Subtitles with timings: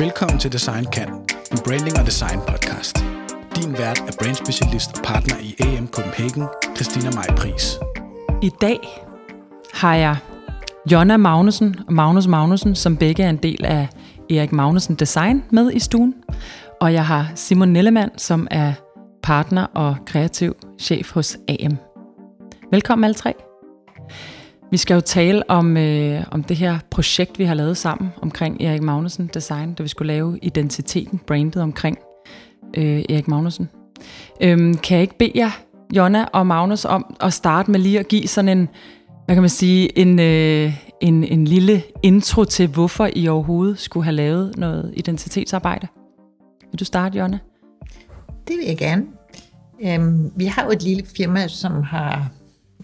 [0.00, 1.08] Velkommen til Design Kan,
[1.52, 3.04] en branding og design podcast.
[3.56, 6.44] Din vært er brandspecialist og partner i AM Copenhagen,
[6.76, 7.78] Christina Maj Pris.
[8.42, 8.78] I dag
[9.74, 10.16] har jeg
[10.92, 13.88] Jonna Magnussen og Magnus Magnussen, som begge er en del af
[14.30, 16.14] Erik Magnussen Design med i stuen.
[16.80, 18.72] Og jeg har Simon Nellemann, som er
[19.22, 21.76] partner og kreativ chef hos AM.
[22.70, 23.34] Velkommen alle tre.
[24.70, 28.62] Vi skal jo tale om, øh, om det her projekt, vi har lavet sammen omkring
[28.62, 31.98] Erik Magnussen Design, da vi skulle lave identiteten, brandet omkring
[32.76, 33.68] øh, Erik Magnussen.
[34.40, 35.50] Øhm, kan jeg ikke bede jer,
[35.96, 38.68] Jonna og Magnus, om at starte med lige at give sådan en,
[39.24, 44.04] hvad kan man sige, en, øh, en, en lille intro til, hvorfor I overhovedet skulle
[44.04, 45.86] have lavet noget identitetsarbejde?
[46.70, 47.38] Vil du starte, Jonna?
[48.48, 49.04] Det vil jeg gerne.
[49.82, 52.30] Øhm, vi har jo et lille firma, som har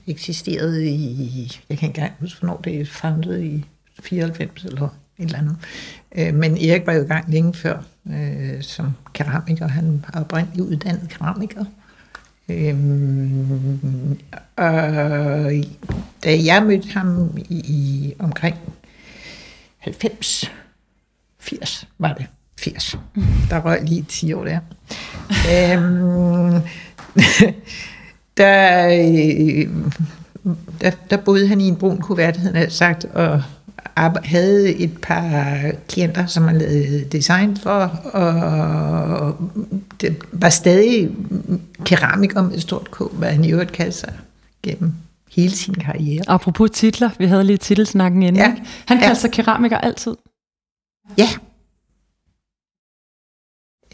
[0.06, 3.64] eksisteret i, jeg kan ikke engang huske, hvornår det er founded i
[4.02, 5.56] 94 eller et eller andet.
[6.18, 9.68] Øh, men Erik var jo i gang længe før øh, som keramiker.
[9.68, 11.64] Han er oprindeligt uddannet keramiker.
[12.48, 14.18] Øhm,
[14.56, 14.72] og
[16.24, 18.56] da jeg mødte ham i, i omkring
[19.78, 20.50] 90,
[21.40, 22.26] 80 var det,
[22.58, 22.98] 80.
[23.50, 24.60] Der røg lige 10 år der.
[25.52, 26.62] øhm,
[28.36, 29.68] der, øh,
[30.80, 33.42] der, der boede han i en brun kuvert, havde han sagt, og
[34.24, 37.70] havde et par klienter, som han lavede design for,
[38.12, 39.36] og
[40.00, 41.10] det var stadig
[41.84, 44.12] keramiker med stort K, hvad han i øvrigt kaldte sig
[44.62, 44.92] gennem
[45.30, 46.24] hele sin karriere.
[46.28, 48.42] Apropos titler, vi havde lige titelsnakken inden.
[48.42, 48.50] Ja.
[48.50, 48.62] Ikke?
[48.86, 49.14] Han kaldte Ja.
[49.14, 50.14] sig keramiker altid.
[51.18, 51.28] Ja.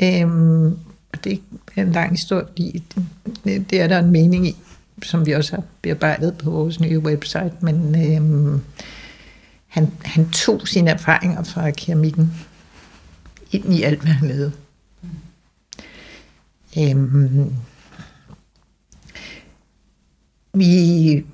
[0.03, 0.77] Øhm,
[1.25, 1.41] det
[1.77, 2.83] er en lang historie, fordi
[3.45, 4.57] det, det er der en mening i,
[5.03, 8.61] som vi også har bearbejdet på vores nye website, men øhm,
[9.67, 12.33] han, han tog sine erfaringer fra keramikken
[13.53, 14.53] ind i alt, hvad han lavede.
[16.79, 17.55] Øhm,
[20.55, 21.25] vi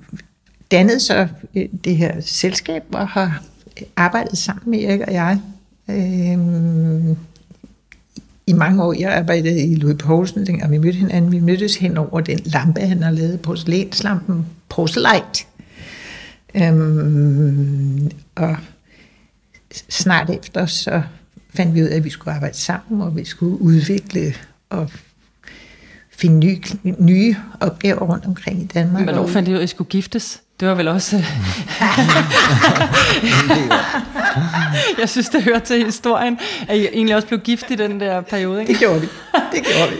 [0.70, 3.42] dannede så øh, det her selskab og har
[3.96, 5.40] arbejdet sammen med Erik og jeg
[5.90, 7.16] øhm,
[8.46, 8.92] i mange år.
[8.92, 11.32] Jeg arbejdede i Louis Poulsen, dengang vi mødte hinanden.
[11.32, 15.46] Vi mødtes hen over den lampe, han har lavet, porcelænslampen, Porcelight.
[16.54, 18.56] Øhm, og
[19.88, 21.02] snart efter, så
[21.54, 24.34] fandt vi ud af, at vi skulle arbejde sammen, og vi skulle udvikle
[24.70, 24.90] og
[26.10, 26.60] finde nye,
[26.98, 29.02] nye opgaver rundt omkring i Danmark.
[29.04, 30.42] Hvornår Og- fandt I ud af, at I skulle giftes?
[30.60, 31.16] Det var vel også...
[35.00, 38.20] jeg synes, det hører til historien, at I egentlig også blev gift i den der
[38.20, 38.60] periode.
[38.60, 38.72] Ikke?
[38.72, 39.06] Det gjorde vi.
[39.52, 39.96] Det gjorde vi.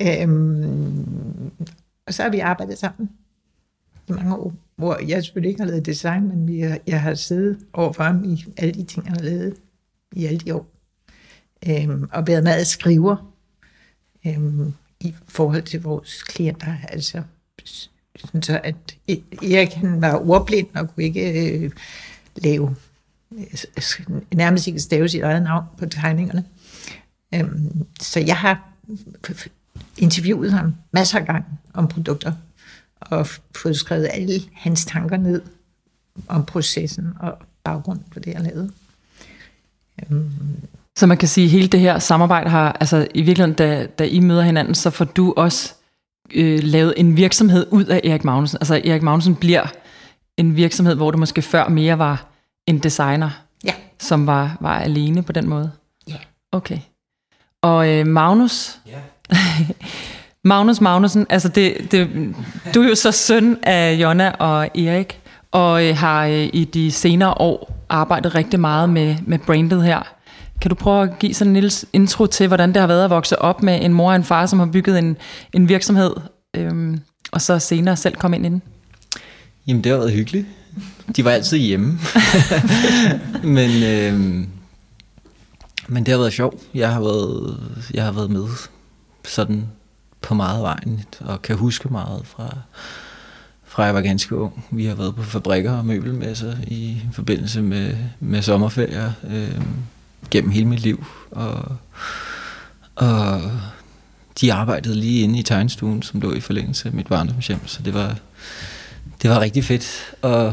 [0.22, 1.50] øhm,
[2.06, 3.10] og så har vi arbejdet sammen
[4.08, 7.14] i mange år, hvor jeg selvfølgelig ikke har lavet design, men vi har, jeg har
[7.14, 9.54] siddet overfor ham i alle de ting, han har lavet
[10.12, 10.66] i alle de år.
[11.68, 13.32] Øhm, og været meget skriver
[14.26, 16.74] øhm, i forhold til vores klienter.
[16.88, 17.22] Altså,
[18.16, 18.74] sådan så at
[19.42, 21.70] Erik han var ordblind og kunne ikke øh,
[22.36, 22.76] lave
[23.32, 26.44] øh, nærmest ikke stave sit eget navn på tegningerne.
[27.34, 28.68] Øhm, så jeg har
[29.98, 32.32] interviewet ham masser af gange om produkter,
[33.00, 35.42] og fået skrevet alle hans tanker ned
[36.28, 38.72] om processen og baggrunden for det, jeg lavede.
[40.02, 40.30] Øhm,
[40.98, 44.04] så man kan sige, at hele det her samarbejde har, altså i virkeligheden, da, da
[44.04, 45.74] I møder hinanden, så får du også
[46.34, 48.58] øh, lavet en virksomhed ud af Erik Magnussen.
[48.60, 49.66] Altså Erik Magnussen bliver
[50.36, 52.26] en virksomhed, hvor det måske før mere var
[52.66, 53.30] en designer,
[53.64, 55.70] ja, som var, var alene på den måde.
[56.08, 56.16] ja.
[56.52, 56.78] Okay.
[57.62, 58.78] Og øh, Magnus?
[58.86, 58.98] Ja.
[60.44, 62.34] Magnus Magnussen, altså det, det,
[62.74, 65.20] du er jo så søn af Jonna og Erik,
[65.52, 70.02] og øh, har øh, i de senere år arbejdet rigtig meget med, med brandet her.
[70.60, 73.10] Kan du prøve at give sådan en lille intro til, hvordan det har været at
[73.10, 75.16] vokse op med en mor og en far, som har bygget en,
[75.52, 76.10] en virksomhed,
[76.56, 77.00] øhm,
[77.32, 78.62] og så senere selv komme ind i den?
[79.66, 80.46] Jamen, det har været hyggeligt.
[81.16, 81.98] De var altid hjemme.
[83.56, 84.48] men, øhm,
[85.88, 86.62] men det har været sjovt.
[86.74, 87.60] Jeg har været,
[87.94, 88.46] jeg har været med
[89.24, 89.64] sådan
[90.22, 92.56] på meget vejen, og kan huske meget fra,
[93.64, 94.64] fra jeg var ganske ung.
[94.70, 99.76] Vi har været på fabrikker og møbelmesser i forbindelse med, med sommerferier Øhm,
[100.30, 101.06] gennem hele mit liv.
[101.30, 101.76] Og,
[102.96, 103.42] og
[104.40, 107.94] de arbejdede lige inde i tegnestuen, som lå i forlængelse af mit barndomshjem, så det
[107.94, 108.16] var,
[109.22, 110.52] det var rigtig fedt at,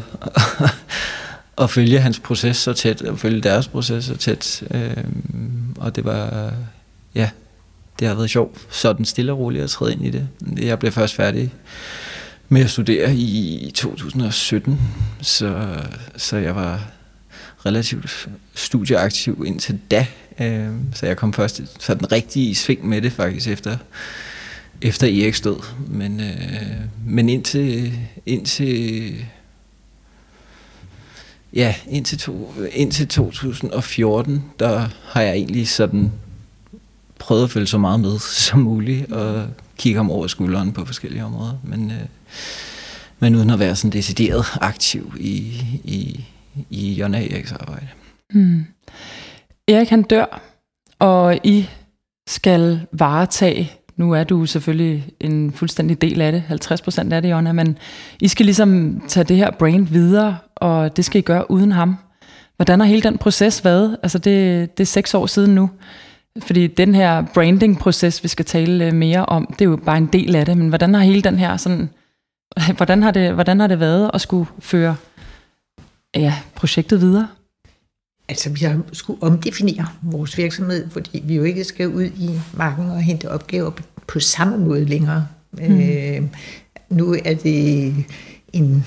[1.63, 4.63] at følge hans proces så tæt, og følge deres proces så tæt.
[4.71, 6.53] Øhm, og det var,
[7.15, 7.30] ja,
[8.00, 10.27] det har været sjovt, sådan stille og roligt at træde ind i det.
[10.57, 11.53] Jeg blev først færdig
[12.50, 14.80] med at studere i 2017,
[15.21, 15.75] så,
[16.18, 16.96] så jeg var
[17.65, 20.07] relativt studieaktiv indtil da.
[20.39, 23.77] Øh, så jeg kom først sådan rigtig i sving med det faktisk efter,
[24.81, 25.63] efter Erik død.
[25.88, 27.94] Men, øh, men indtil,
[28.25, 29.25] indtil
[31.54, 36.12] ja, indtil, to, indtil 2014, der har jeg egentlig sådan
[37.19, 41.25] prøvet at følge så meget med som muligt, og kigge om over skulderen på forskellige
[41.25, 41.54] områder.
[41.63, 41.98] Men, øh,
[43.19, 46.25] men uden at være sådan decideret aktiv i, i,
[46.69, 47.88] i Jonna Eriks arbejde.
[48.33, 48.65] Hmm.
[49.68, 50.42] Erik han dør,
[51.00, 51.69] og I
[52.27, 57.51] skal varetage, nu er du selvfølgelig en fuldstændig del af det, 50% af det, Jonna,
[57.51, 57.77] men
[58.21, 61.98] I skal ligesom tage det her brand videre, og det skal I gøre uden ham.
[62.56, 63.98] Hvordan har hele den proces været?
[64.04, 65.69] Altså det, det er seks år siden nu.
[66.42, 70.09] Fordi den her branding-proces, vi skal tale øh, mere om, det er jo bare en
[70.13, 71.89] del af det, men hvordan har hele den her sådan,
[72.77, 74.95] hvordan har det, hvordan har det været at skulle føre
[76.15, 77.27] ja, projektet videre?
[78.30, 82.89] Altså, vi har skulle omdefinere vores virksomhed, fordi vi jo ikke skal ud i marken
[82.89, 85.27] og hente opgaver på, på samme måde længere.
[85.51, 85.80] Mm.
[85.80, 86.24] Øh,
[86.89, 87.94] nu er det
[88.54, 88.86] en,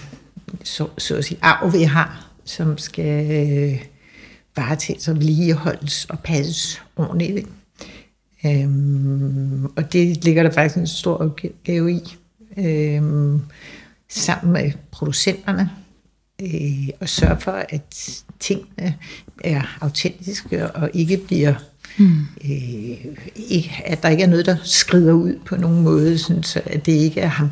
[0.65, 3.85] så, så at sige, arv, vi har, som skal øh,
[4.57, 7.49] varetages og vedligeholdes og passes ordentligt.
[8.47, 12.17] Øhm, og det ligger der faktisk en stor opgave i,
[12.57, 13.41] øhm,
[14.09, 15.71] sammen med producenterne,
[16.43, 18.95] øh, og sørge for, at tingene
[19.45, 21.55] er autentiske og ikke bliver
[21.97, 22.27] Hmm.
[22.45, 22.99] Øh,
[23.37, 26.87] ikke, at der ikke er noget, der skrider ud på nogen måde, sådan, så at
[26.87, 27.51] det ikke er ham.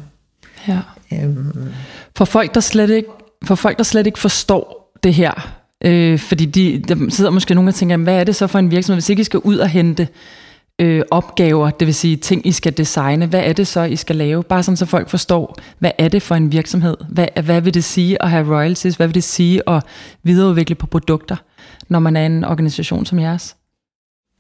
[0.69, 0.81] Ja.
[1.13, 1.69] Øhm.
[2.17, 3.09] For, folk, der slet ikke,
[3.45, 7.69] for folk, der slet ikke forstår det her, øh, fordi de, der sidder måske nogen
[7.69, 9.69] og tænker, hvad er det så for en virksomhed, hvis ikke I skal ud og
[9.69, 10.09] hente
[10.79, 13.27] øh, opgaver, det vil sige ting, I skal designe.
[13.27, 14.43] Hvad er det så, I skal lave?
[14.43, 16.97] Bare sådan, så folk forstår, hvad er det for en virksomhed?
[17.09, 18.95] Hvad, hvad vil det sige at have royalties?
[18.95, 19.83] Hvad vil det sige at
[20.23, 21.37] videreudvikle på produkter,
[21.89, 23.57] når man er en organisation som jeres?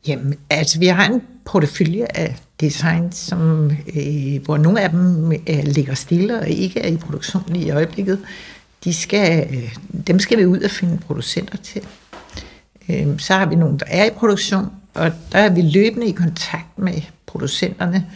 [0.06, 5.64] Jamen, altså vi har en portefølje af design, som, øh, hvor nogle af dem øh,
[5.64, 8.18] ligger stille og ikke er i produktion i øjeblikket.
[8.84, 9.76] De skal, øh,
[10.06, 11.82] dem skal vi ud og finde producenter til.
[12.88, 14.66] Øh, så har vi nogle, der er i produktion,
[14.98, 18.06] og der er vi løbende i kontakt med producenterne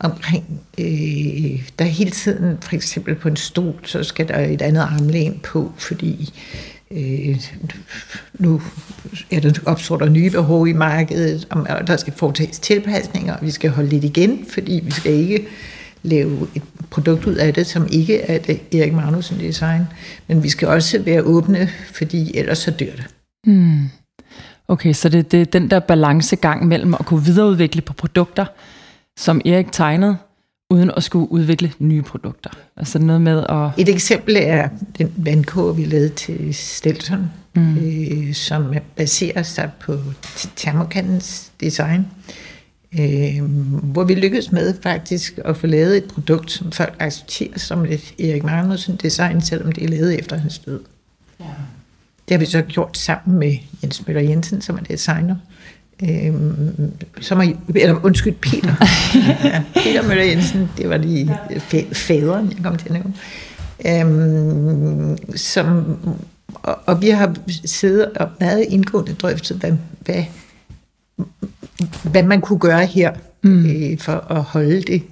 [0.00, 0.44] omkring,
[0.78, 5.40] øh, der hele tiden, for eksempel på en stol, så skal der et andet armlæn
[5.42, 6.34] på, fordi
[6.90, 7.36] øh,
[8.34, 8.62] nu
[9.30, 13.50] er der opstår der nye behov i markedet, og der skal foretages tilpasninger, og vi
[13.50, 15.46] skal holde lidt igen, fordi vi skal ikke
[16.02, 19.82] lave et produkt ud af det, som ikke er det Erik Magnussen design,
[20.28, 23.06] men vi skal også være åbne, fordi ellers så dør det.
[23.46, 23.88] Mm.
[24.68, 28.46] Okay, så det, det er den der balancegang mellem at kunne videreudvikle på produkter,
[29.16, 30.16] som Erik tegnede,
[30.70, 32.50] uden at skulle udvikle nye produkter.
[32.76, 33.70] Altså noget med at...
[33.76, 34.68] Et eksempel er
[34.98, 37.76] den vandkåre, vi lavede til Stelton, mm.
[37.76, 39.98] øh, som baserer sig på
[40.56, 42.06] termokandens design,
[43.00, 43.42] øh,
[43.82, 48.14] hvor vi lykkedes med faktisk at få lavet et produkt, som folk accepterer som et
[48.18, 50.80] Erik Magnussen design, selvom det er lavet efter hans død.
[51.40, 51.44] Ja.
[52.32, 55.36] Det har vi så gjort sammen med Jens Møller Jensen, som er designer.
[56.02, 58.74] Øhm, som er, eller undskyld, Peter.
[59.44, 61.38] ja, Peter Møller Jensen, det var lige
[61.92, 63.14] faderen, jeg kom til at nævne.
[63.86, 65.98] Øhm, som,
[66.54, 67.34] og, og vi har
[67.64, 70.24] siddet og meget indgående drøftet, hvad, hvad,
[72.02, 73.12] hvad man kunne gøre her,
[73.42, 73.66] mm.
[73.66, 75.02] øh, for at holde det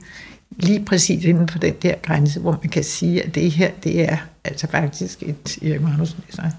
[0.50, 4.00] lige præcis inden for den der grænse, hvor man kan sige, at det her, det
[4.00, 6.50] er altså faktisk et Erik Magnussen design.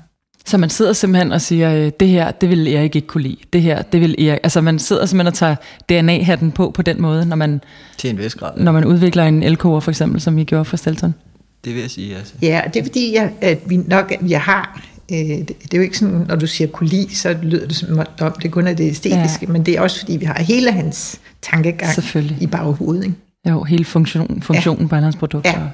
[0.45, 3.37] Så man sidder simpelthen og siger, øh, det her, det vil Erik ikke kunne lide.
[3.53, 4.39] Det her, det vil Erik.
[4.43, 5.55] Altså man sidder simpelthen og tager
[5.89, 7.61] DNA-hatten på på den måde, når man,
[7.97, 8.51] Til en vis grad.
[8.57, 11.13] når man udvikler en LK'er for eksempel, som vi gjorde for Stelton.
[11.65, 12.33] Det vil jeg sige, altså.
[12.41, 14.81] Ja, det er fordi, jeg, at vi nok jeg har,
[15.11, 17.75] øh, det, det er jo ikke sådan, når du siger kunne lide, så lyder det
[17.75, 19.51] som om, det kun er det æstetiske, ja.
[19.51, 21.93] men det er også fordi, vi har hele hans tankegang
[22.41, 23.03] i baghovedet.
[23.03, 23.15] Ikke?
[23.49, 24.87] Jo, hele funktion, funktionen ja.
[24.87, 25.59] på hans produkter.
[25.59, 25.67] Ja.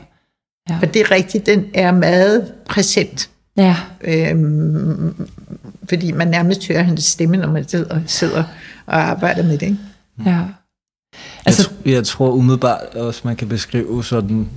[0.69, 0.79] Ja.
[0.81, 3.75] Og det er rigtigt, den er meget præsent Ja.
[4.01, 5.27] Øhm,
[5.89, 8.43] fordi man nærmest hører hans stemme, når man sidder, sidder
[8.85, 9.61] og arbejder med det.
[9.61, 9.77] Ikke?
[10.25, 10.41] Ja.
[11.45, 14.49] Altså, jeg, jeg tror umiddelbart også, man kan beskrive sådan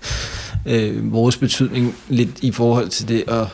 [0.66, 3.46] øh, vores betydning lidt i forhold til det at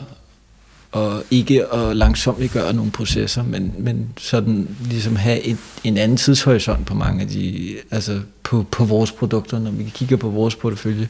[0.92, 6.16] og ikke at langsomt gøre nogle processer, men, men sådan ligesom have et, en anden
[6.16, 10.56] tidshorisont på mange af de, altså på, på vores produkter, når vi kigger på vores
[10.56, 11.08] portefølje.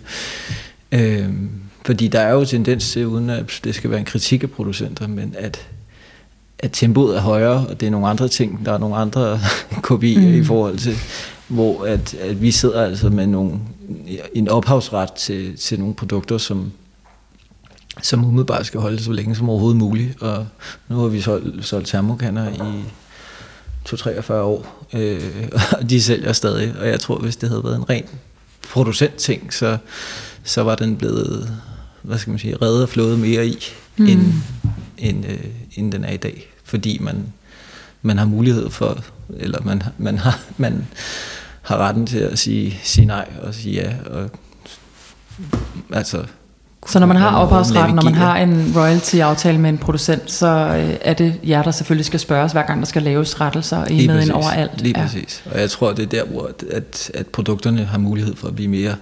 [0.92, 1.28] Øh,
[1.84, 5.06] fordi der er jo tendens til, uden at det skal være en kritik af producenter,
[5.08, 5.66] men at,
[6.58, 9.40] at tempoet er højere, og det er nogle andre ting, der er nogle andre
[9.82, 10.34] kopier mm.
[10.34, 10.96] i forhold til,
[11.48, 13.52] hvor at, at vi sidder altså med nogle,
[14.34, 16.72] en ophavsret til, til nogle produkter, som,
[18.02, 20.22] som umiddelbart skal holde så længe som overhovedet muligt.
[20.22, 20.46] Og
[20.88, 22.84] nu har vi solgt, solgt termokanner i
[23.88, 25.48] 2-43 år, øh,
[25.78, 26.74] og de sælger stadig.
[26.80, 28.04] Og jeg tror, hvis det havde været en ren
[28.70, 29.78] producentting, så,
[30.44, 31.58] så var den blevet,
[32.02, 33.58] hvad skal man sige, reddet og flået mere i,
[33.96, 34.06] mm.
[34.06, 34.32] end,
[34.98, 35.44] end, øh,
[35.74, 36.46] end den er i dag.
[36.64, 37.32] Fordi man,
[38.02, 38.98] man har mulighed for,
[39.36, 40.86] eller man, man, har, man
[41.62, 43.92] har retten til at sige, sige nej og sige ja.
[44.10, 44.30] Og,
[45.92, 46.24] altså,
[46.86, 50.96] så når man har ophavsretten, når man har en royalty-aftale med en producent, så øh,
[51.00, 54.22] er det jer, der selvfølgelig skal spørges, hver gang der skal laves rettelser i med
[54.22, 54.80] ind overalt.
[54.80, 55.04] Lige ja.
[55.04, 55.42] præcis.
[55.52, 58.68] Og jeg tror, det er der, hvor at, at produkterne har mulighed for at blive
[58.68, 58.94] mere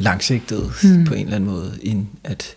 [0.00, 1.04] langsigtede hmm.
[1.04, 2.54] på en eller anden måde, end at,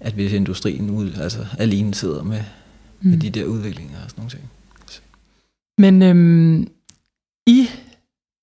[0.00, 2.40] at hvis industrien ud, altså alene sidder med,
[3.00, 3.10] hmm.
[3.10, 4.42] med de der udviklinger og sådan nogle ting.
[5.78, 6.68] Men øhm,
[7.46, 7.68] I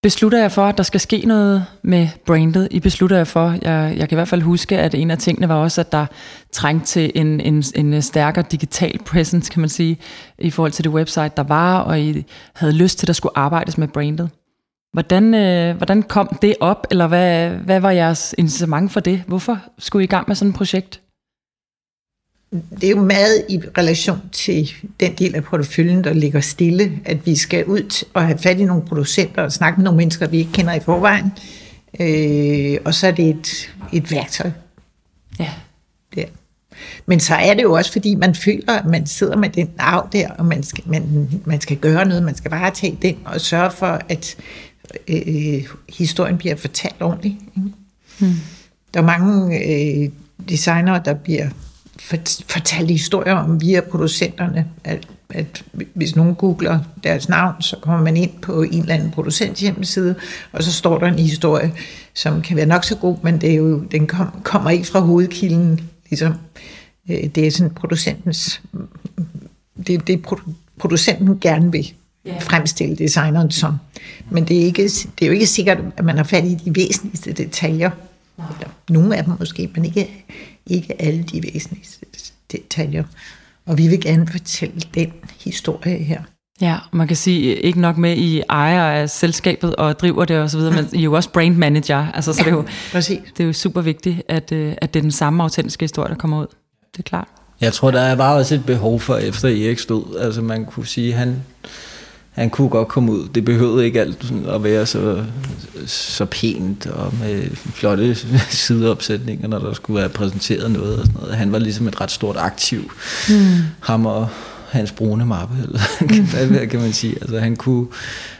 [0.04, 2.68] beslutter jeg for, at der skal ske noget med brandet?
[2.72, 5.50] I beslutter jeg for, jeg, jeg kan i hvert fald huske, at en af tingene
[5.50, 6.06] var også, at der
[6.52, 9.98] trængte til en, en, en stærkere digital presence, kan man sige,
[10.40, 13.38] i forhold til det website, der var, og I havde lyst til, at der skulle
[13.38, 14.30] arbejdes med brandet.
[14.93, 19.24] Hvordan, øh, hvordan kom det op, eller hvad, hvad var jeres incitament for det?
[19.27, 21.01] Hvorfor skulle I i gang med sådan et projekt?
[22.51, 27.25] det er jo meget i relation til den del af porteføljen, der ligger stille, at
[27.25, 30.38] vi skal ud og have fat i nogle producenter og snakke med nogle mennesker, vi
[30.38, 31.31] ikke kender i forvejen.
[32.00, 34.51] Øh, og så er det et, et værktøj.
[35.39, 35.50] Ja.
[36.15, 36.25] Der.
[37.05, 40.10] Men så er det jo også, fordi man føler, at man sidder med den arv
[40.12, 43.41] der, og man skal, man, man skal gøre noget, man skal bare tage den og
[43.41, 44.38] sørge for, at
[45.08, 47.36] øh, historien bliver fortalt ordentligt.
[47.58, 47.69] Ikke?
[48.19, 48.36] Hmm.
[48.93, 50.10] Der er mange øh,
[50.50, 51.50] designere, der bliver
[52.48, 58.17] fortalte historier om via producenterne, at, at hvis nogen googler deres navn, så kommer man
[58.17, 60.15] ind på en eller anden producents hjemmeside,
[60.51, 61.74] og så står der en historie,
[62.13, 65.00] som kan være nok så god, men det er jo, den kom, kommer ikke fra
[65.00, 65.79] hovedkilden.
[66.10, 66.34] Ligesom.
[67.10, 68.62] Øh, det er sådan producentens,
[69.88, 70.38] det, det er
[70.79, 71.93] producenten gerne vil
[72.39, 73.75] fremstille designeren som.
[74.29, 76.75] Men det er, ikke, det er jo ikke sikkert, at man har fat i de
[76.75, 77.91] væsentligste detaljer.
[78.38, 80.25] Eller nogle af dem måske, men ikke,
[80.68, 82.06] ikke alle de væsentligste
[82.51, 83.03] detaljer.
[83.65, 85.12] Og vi vil gerne fortælle den
[85.44, 86.22] historie her.
[86.62, 90.60] Ja, man kan sige, ikke nok med, I ejer af selskabet og driver det osv.,
[90.60, 92.08] men I er jo også brand manager.
[92.13, 93.20] Altså, så ja, det, er jo, præcis.
[93.38, 96.15] det er jo super vigtigt, at, øh, at det er den samme autentiske historie, der
[96.15, 96.48] kommer ud.
[96.91, 97.27] Det er klart.
[97.62, 100.20] Jeg tror, der var også et behov for, efter Erik stod.
[100.20, 101.44] Altså man kunne sige, han,
[102.32, 103.28] han kunne godt komme ud.
[103.36, 105.26] Det behøvede ikke alt at være så,
[105.86, 108.16] så pænt og med flotte
[108.50, 111.36] sideopsætninger, når der skulle være præsenteret noget og sådan noget.
[111.36, 112.92] Han var ligesom et ret stort aktiv.
[113.30, 113.36] Mm.
[113.80, 114.28] Ham og
[114.70, 117.16] hans brune mappe, eller hvad kan man sige.
[117.22, 117.88] Altså han kunne,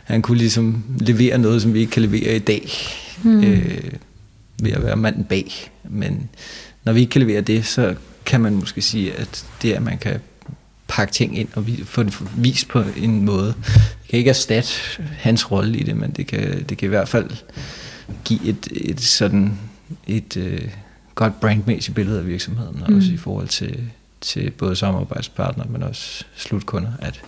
[0.04, 2.70] han kunne ligesom levere noget, som vi ikke kan levere i dag.
[3.24, 3.44] Mm.
[3.44, 3.82] Øh,
[4.62, 5.72] ved at være manden bag.
[5.90, 6.30] Men
[6.84, 9.84] når vi ikke kan levere det, så kan man måske sige, at det er, at
[9.84, 10.20] man kan
[10.90, 13.48] pakke ting ind og få det vist på en måde.
[13.48, 14.70] Det kan ikke erstatte
[15.18, 17.30] hans rolle i det, men det kan, det kan i hvert fald
[18.26, 19.60] give et, et sådan
[20.08, 20.62] et øh,
[21.16, 22.96] godt brandmæssigt billede af virksomheden, mm.
[22.96, 23.80] også i forhold til,
[24.22, 27.22] til både samarbejdspartnere, men også slutkunder, at,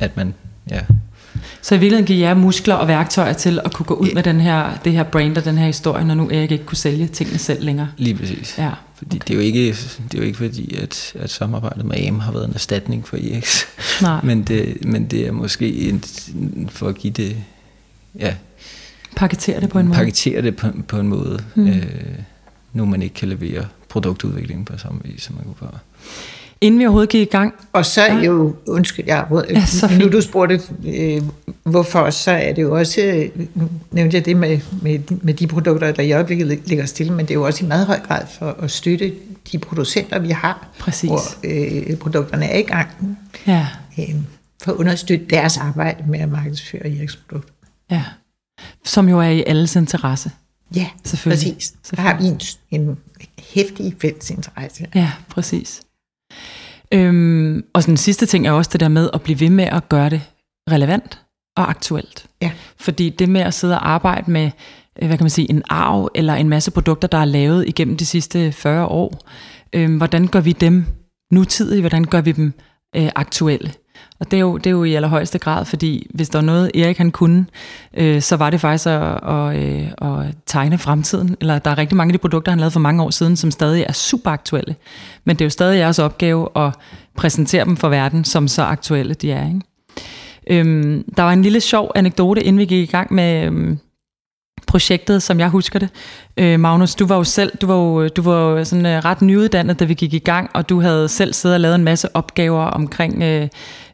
[0.00, 0.34] at man
[0.70, 0.80] ja,
[1.62, 4.40] så i virkeligheden giver jer muskler og værktøjer til at kunne gå ud med den
[4.40, 7.38] her, det her brand og den her historie, når nu Erik ikke kunne sælge tingene
[7.38, 7.88] selv længere.
[7.96, 8.54] Lige præcis.
[8.58, 8.70] Ja.
[8.94, 9.24] Fordi okay.
[9.28, 9.68] det, er jo ikke,
[10.12, 13.16] det er jo ikke fordi, at, at samarbejdet med AM har været en erstatning for
[13.20, 13.64] EX.
[14.02, 14.20] Nej.
[14.22, 16.04] men, det, men det er måske en,
[16.68, 17.36] for at give det...
[18.18, 18.34] Ja,
[19.16, 19.98] Paketere det på en måde.
[19.98, 21.68] Paketere det på, på en måde, hmm.
[21.68, 21.84] øh,
[22.72, 25.78] nu man ikke kan levere produktudvikling på samme vis, som man kunne før.
[26.60, 27.54] Inden vi overhovedet gik i gang.
[27.72, 28.18] Og så ja.
[28.18, 31.22] jo, undskyld, jeg ja, så nu du spurgte, øh,
[31.62, 35.92] hvorfor, så er det jo også, nu nævnte jeg det med, med, med de produkter,
[35.92, 38.56] der i øjeblikket ligger stille, men det er jo også i meget høj grad for
[38.62, 39.12] at støtte
[39.52, 41.10] de producenter, vi har, Præcis.
[41.10, 42.88] hvor øh, produkterne er i gang.
[43.46, 43.66] Ja.
[43.98, 44.14] Øh,
[44.62, 47.52] for at understøtte deres arbejde med at markedsføre Eriks produkter.
[47.90, 48.04] Ja,
[48.84, 50.30] som jo er i alles interesse.
[50.76, 51.54] Ja, selvfølgelig.
[51.54, 51.74] præcis.
[51.90, 52.98] Der har vi en, en
[53.38, 54.86] hæftig fælles interesse.
[54.94, 55.80] Ja, præcis.
[56.92, 59.88] Øhm, og den sidste ting er også det der med at blive ved med at
[59.88, 60.20] gøre det
[60.70, 61.22] relevant
[61.56, 62.26] og aktuelt.
[62.42, 62.50] Ja.
[62.76, 64.50] Fordi det med at sidde og arbejde med,
[65.02, 67.96] øh, hvad kan man sige, en arv eller en masse produkter, der er lavet igennem
[67.96, 69.18] de sidste 40 år,
[69.72, 70.84] øhm, hvordan gør vi dem
[71.30, 72.52] nutidige, hvordan gør vi dem
[72.96, 73.72] øh, aktuelle?
[74.20, 76.70] Og det er, jo, det er jo i allerhøjeste grad, fordi hvis der er noget,
[76.74, 77.46] Erik han kunne,
[77.94, 81.36] øh, så var det faktisk at, at, øh, at tegne fremtiden.
[81.40, 83.50] Eller der er rigtig mange af de produkter, han lavede for mange år siden, som
[83.50, 84.76] stadig er super aktuelle.
[85.24, 86.74] Men det er jo stadig jeres opgave at
[87.16, 89.46] præsentere dem for verden, som så aktuelle de er.
[89.46, 89.60] Ikke?
[90.50, 93.78] Øhm, der var en lille sjov anekdote, inden vi gik i gang med, øhm,
[94.68, 95.88] projektet, som jeg husker det.
[96.36, 99.22] Øh, Magnus, du var jo selv, du var jo, du var jo sådan øh, ret
[99.22, 102.16] nyuddannet, da vi gik i gang, og du havde selv siddet og lavet en masse
[102.16, 103.48] opgaver omkring øh,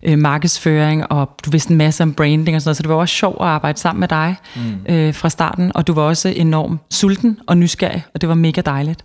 [0.05, 2.95] øh, markedsføring, og du vidste en masse om branding og sådan noget, så det var
[2.95, 4.95] også sjovt at arbejde sammen med dig mm.
[4.95, 8.61] øh, fra starten, og du var også enormt sulten og nysgerrig, og det var mega
[8.61, 9.05] dejligt.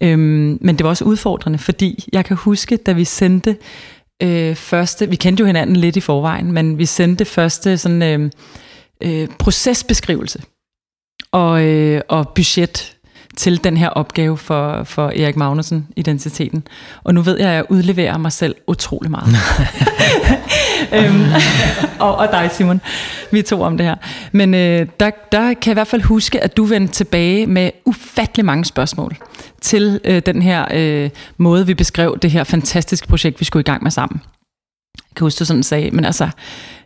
[0.00, 3.56] Øhm, men det var også udfordrende, fordi jeg kan huske, da vi sendte
[4.22, 8.30] øh, første, vi kendte jo hinanden lidt i forvejen, men vi sendte første sådan øh,
[9.02, 10.42] øh, procesbeskrivelse
[11.32, 12.95] og, øh, og budget
[13.36, 16.68] til den her opgave for, for Erik Magnussen, identiteten.
[17.04, 19.36] Og nu ved jeg, at jeg udleverer mig selv utrolig meget.
[20.96, 21.24] øhm,
[21.98, 22.80] og, og dig, Simon.
[23.30, 23.94] Vi to om det her.
[24.32, 27.70] Men øh, der, der kan jeg i hvert fald huske, at du vendte tilbage med
[27.84, 29.16] ufattelig mange spørgsmål
[29.60, 33.70] til øh, den her øh, måde, vi beskrev det her fantastiske projekt, vi skulle i
[33.70, 34.20] gang med sammen.
[34.96, 36.28] Jeg kan huske, du sådan sagde, men altså,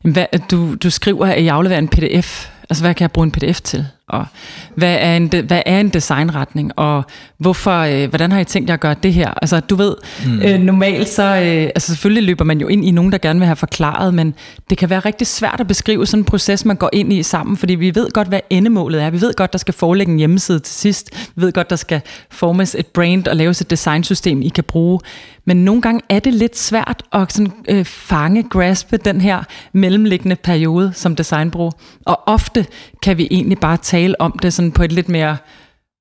[0.03, 2.49] hvad, du, du skriver, at jeg afleverer en pdf.
[2.71, 3.87] Altså, hvad kan jeg bruge en pdf til?
[4.11, 4.27] og
[4.75, 7.05] hvad er en, de, hvad er en designretning, og
[7.39, 9.35] hvorfor, øh, hvordan har I tænkt jer at gøre det her?
[9.43, 9.95] Altså du ved,
[10.27, 10.43] mm.
[10.43, 13.47] øh, normalt så, øh, altså selvfølgelig løber man jo ind i nogen, der gerne vil
[13.47, 14.35] have forklaret, men
[14.71, 17.57] det kan være rigtig svært at beskrive sådan en proces, man går ind i sammen,
[17.57, 19.11] fordi vi ved godt, hvad endemålet er.
[19.11, 21.11] Vi ved godt, der skal forelægge en hjemmeside til sidst.
[21.37, 22.01] Vi ved godt, der skal
[22.31, 25.01] formes et brand og laves et designsystem, I kan bruge.
[25.45, 30.37] Men nogle gange er det lidt svært at sådan, øh, fange, graspe den her mellemliggende
[30.37, 31.71] periode som designbureau.
[32.07, 32.60] Og ofte
[33.03, 35.37] kan vi egentlig bare tale om det sådan på et lidt mere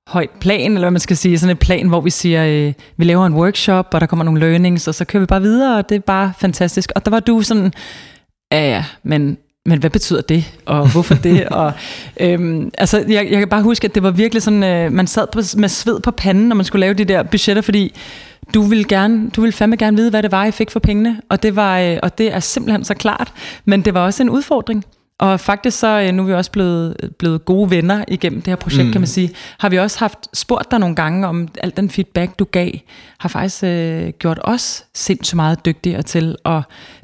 [0.07, 3.05] højt plan, eller hvad man skal sige, sådan et plan, hvor vi siger, øh, vi
[3.05, 5.89] laver en workshop, og der kommer nogle learnings, og så kører vi bare videre, og
[5.89, 6.91] det er bare fantastisk.
[6.95, 7.73] Og der var du sådan,
[8.51, 11.45] ja ja, men men hvad betyder det, og hvorfor det?
[11.61, 11.73] og,
[12.19, 15.27] øhm, altså, jeg, jeg kan bare huske, at det var virkelig sådan, øh, man sad
[15.33, 17.93] på, med sved på panden, når man skulle lave de der budgetter, fordi
[18.53, 21.21] du ville, gerne, du ville fandme gerne vide, hvad det var, I fik for pengene,
[21.29, 23.33] og det, var, øh, og det er simpelthen så klart,
[23.65, 24.85] men det var også en udfordring.
[25.19, 28.55] Og faktisk så, øh, nu er vi også blevet, blevet gode venner igennem det her
[28.55, 28.91] projekt, mm.
[28.91, 29.31] kan man sige.
[29.57, 32.71] Har vi også haft spurgt dig nogle gange om al den feedback, du gav,
[33.17, 36.61] har faktisk øh, gjort os sindssygt meget dygtigere til at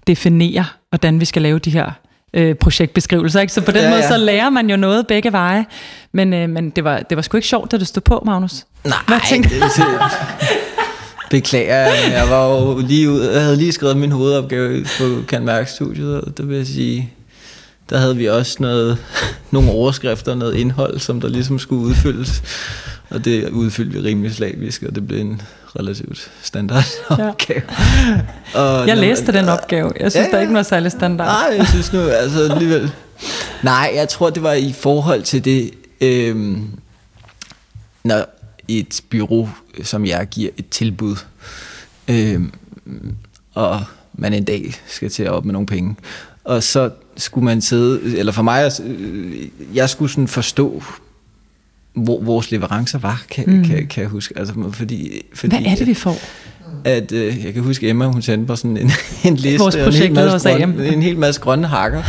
[0.07, 1.91] definere, hvordan vi skal lave de her
[2.33, 3.41] øh, projektbeskrivelser.
[3.41, 3.53] Ikke?
[3.53, 4.07] Så på den ja, måde, ja.
[4.07, 5.65] så lærer man jo noget begge veje.
[6.11, 8.65] Men, øh, men det, var, det var sgu ikke sjovt, da du stod på, Magnus.
[8.83, 9.55] Nej, Hvad tænkte?
[9.59, 9.71] det,
[11.31, 15.71] beklager, jeg var jo lige ud, jeg havde lige skrevet min hovedopgave på Kan Mærke
[15.71, 17.13] Studiet, og det vil jeg sige,
[17.89, 18.97] der havde vi også noget,
[19.51, 22.43] nogle overskrifter, noget indhold, som der ligesom skulle udfyldes.
[23.09, 25.41] Og det udfyldte vi rimelig slavisk, og det blev en
[25.79, 27.61] relativt standard opgave.
[28.55, 28.59] Ja.
[28.61, 29.91] Og jeg læste den opgave.
[29.99, 30.35] Jeg synes, ja, ja.
[30.35, 31.27] der ikke var særlig standard.
[31.27, 32.91] Nej, jeg synes nu, altså alligevel...
[33.63, 35.71] Nej, jeg tror, det var i forhold til det,
[36.01, 36.69] øhm,
[38.03, 38.25] når
[38.67, 39.49] et bureau
[39.83, 41.15] som jeg giver et tilbud,
[42.07, 42.51] øhm,
[43.53, 45.95] og man en dag skal til at op med nogle penge,
[46.43, 48.71] og så skulle man sidde, eller for mig,
[49.73, 50.83] jeg skulle sådan forstå,
[51.95, 53.65] hvor vores leverancer var, kan, mm.
[53.65, 54.33] kan, kan jeg huske.
[54.37, 56.17] Altså, fordi, fordi, Hvad er det, vi får?
[56.83, 58.91] At, øh, jeg kan huske, Emma, hun sendte mig sådan en,
[59.31, 62.03] en liste, Vores projekt en, hel masse grønne, en hel masse grønne hakker.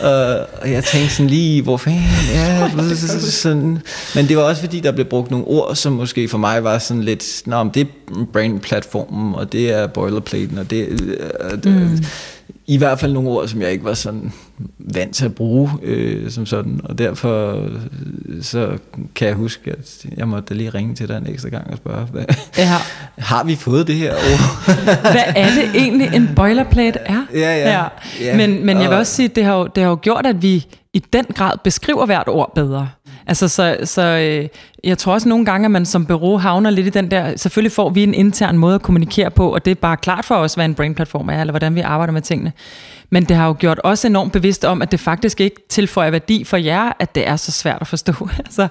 [0.00, 2.70] og, og jeg tænkte sådan lige, hvor fanden, ja,
[3.30, 3.78] sådan.
[4.14, 6.78] Men det var også fordi, der blev brugt nogle ord, som måske for mig var
[6.78, 10.86] sådan lidt, nå, det er brain-platformen, og det er boilerplaten, og det,
[11.64, 12.04] øh, mm
[12.66, 14.32] i hvert fald nogle ord, som jeg ikke var sådan
[14.78, 17.52] vant til at bruge øh, som sådan, og derfor
[18.26, 18.78] øh, så
[19.14, 22.04] kan jeg huske, at jeg måtte lige ringe til dig en ekstra gang og spørge,
[22.04, 22.24] hvad,
[22.58, 22.76] ja.
[23.32, 24.66] har vi fået det her ord?
[25.12, 27.26] hvad er det egentlig en boilerplate er?
[27.34, 27.70] Ja, ja.
[27.70, 27.84] ja.
[28.20, 28.36] ja.
[28.36, 30.42] Men, men jeg vil også sige, at det har, jo, det har jo gjort, at
[30.42, 32.88] vi i den grad beskriver hvert ord bedre.
[33.26, 34.48] Altså, så, så øh,
[34.84, 37.72] jeg tror også nogle gange, at man som bureau havner lidt i den der, selvfølgelig
[37.72, 40.54] får vi en intern måde at kommunikere på, og det er bare klart for os,
[40.54, 42.52] hvad en brain-platform er, eller hvordan vi arbejder med tingene.
[43.10, 46.44] Men det har jo gjort os enormt bevidst om, at det faktisk ikke tilføjer værdi
[46.44, 48.12] for jer, at det er så svært at forstå.
[48.44, 48.68] altså,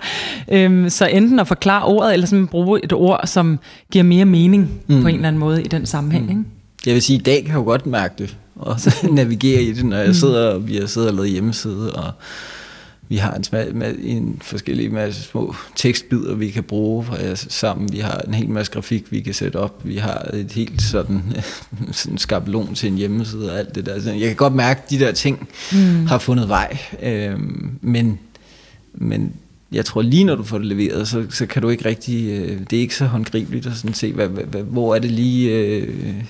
[0.52, 3.60] øhm, så enten at forklare ordet, eller simpelthen bruge et ord, som
[3.92, 5.02] giver mere mening mm.
[5.02, 6.24] på en eller anden måde i den sammenhæng.
[6.26, 6.30] Mm.
[6.30, 6.44] Ikke?
[6.86, 9.62] Jeg vil sige, at i dag kan jeg jo godt mærke det, og så navigere
[9.62, 10.14] i det, når jeg mm.
[10.14, 12.12] sidder, og vi har siddet og lavet hjemmeside, og
[13.12, 13.44] vi har en,
[13.78, 17.94] med, en forskellige masse små tekstbider, vi kan bruge sammen.
[17.94, 19.82] Vi har en hel masse grafik, vi kan sætte op.
[19.84, 21.24] Vi har et helt sådan,
[21.92, 24.14] sådan skabelon til en hjemmeside og alt det der.
[24.14, 26.06] Jeg kan godt mærke, at de der ting mm.
[26.06, 26.78] har fundet vej.
[27.04, 28.20] Øhm, men,
[28.94, 29.34] men
[29.72, 32.60] jeg tror lige når du får det leveret, så, så kan du ikke rigtig, øh,
[32.70, 35.52] det er ikke så håndgribeligt at sådan se, hvad, hvad, hvor er det lige...
[35.52, 36.24] Øh,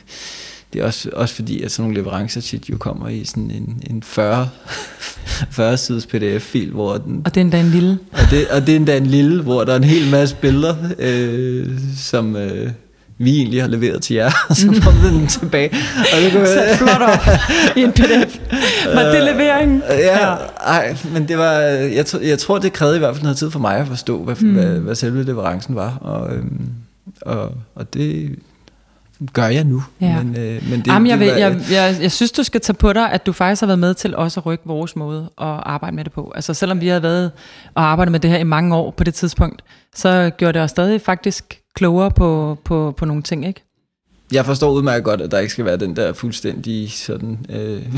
[0.73, 3.83] det er også, også fordi, at sådan nogle leverancer tit jo kommer i sådan en,
[3.89, 4.49] en 40,
[5.51, 7.21] 40 sides pdf-fil, hvor den...
[7.25, 7.99] Og det er endda en lille.
[8.11, 10.75] Og det, og det er endda en lille, hvor der er en hel masse billeder,
[10.99, 12.35] øh, som...
[12.35, 12.71] Øh,
[13.23, 15.69] vi egentlig har leveret til jer, og så vi den tilbage.
[16.13, 17.27] Og det kunne, Sat flot op
[17.77, 18.39] i en pdf.
[18.95, 19.83] Var det leveringen?
[19.89, 23.51] Ja, ej, men det var, jeg, jeg tror, det krævede i hvert fald noget tid
[23.51, 24.53] for mig at forstå, hvad, mm.
[24.53, 26.61] hvad, hvad selve leverancen var, og, øhm,
[27.21, 28.35] og, og det
[29.33, 29.83] gør jeg nu.
[30.01, 30.23] Ja.
[30.23, 32.61] Men, øh, men det, Jamen, jeg, det vil, var, jeg, jeg, jeg synes, du skal
[32.61, 35.21] tage på dig, at du faktisk har været med til også at rykke vores måde
[35.21, 36.31] at arbejde med det på.
[36.35, 37.31] Altså selvom vi havde været
[37.75, 39.63] og arbejdet med det her i mange år på det tidspunkt,
[39.95, 43.63] så gjorde det os stadig faktisk klogere på, på, på nogle ting, ikke?
[44.31, 47.45] Jeg forstår udmærket godt, at der ikke skal være den der fuldstændige sådan...
[47.49, 47.95] Øh,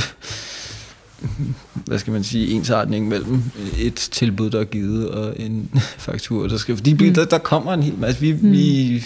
[1.85, 3.43] hvad skal man sige, ensartning mellem
[3.79, 6.75] et tilbud, der er givet, og en faktur, der skal...
[6.75, 7.13] Fordi mm.
[7.13, 8.21] der, der kommer en hel masse...
[8.21, 8.51] Vi, mm.
[8.51, 9.03] vi,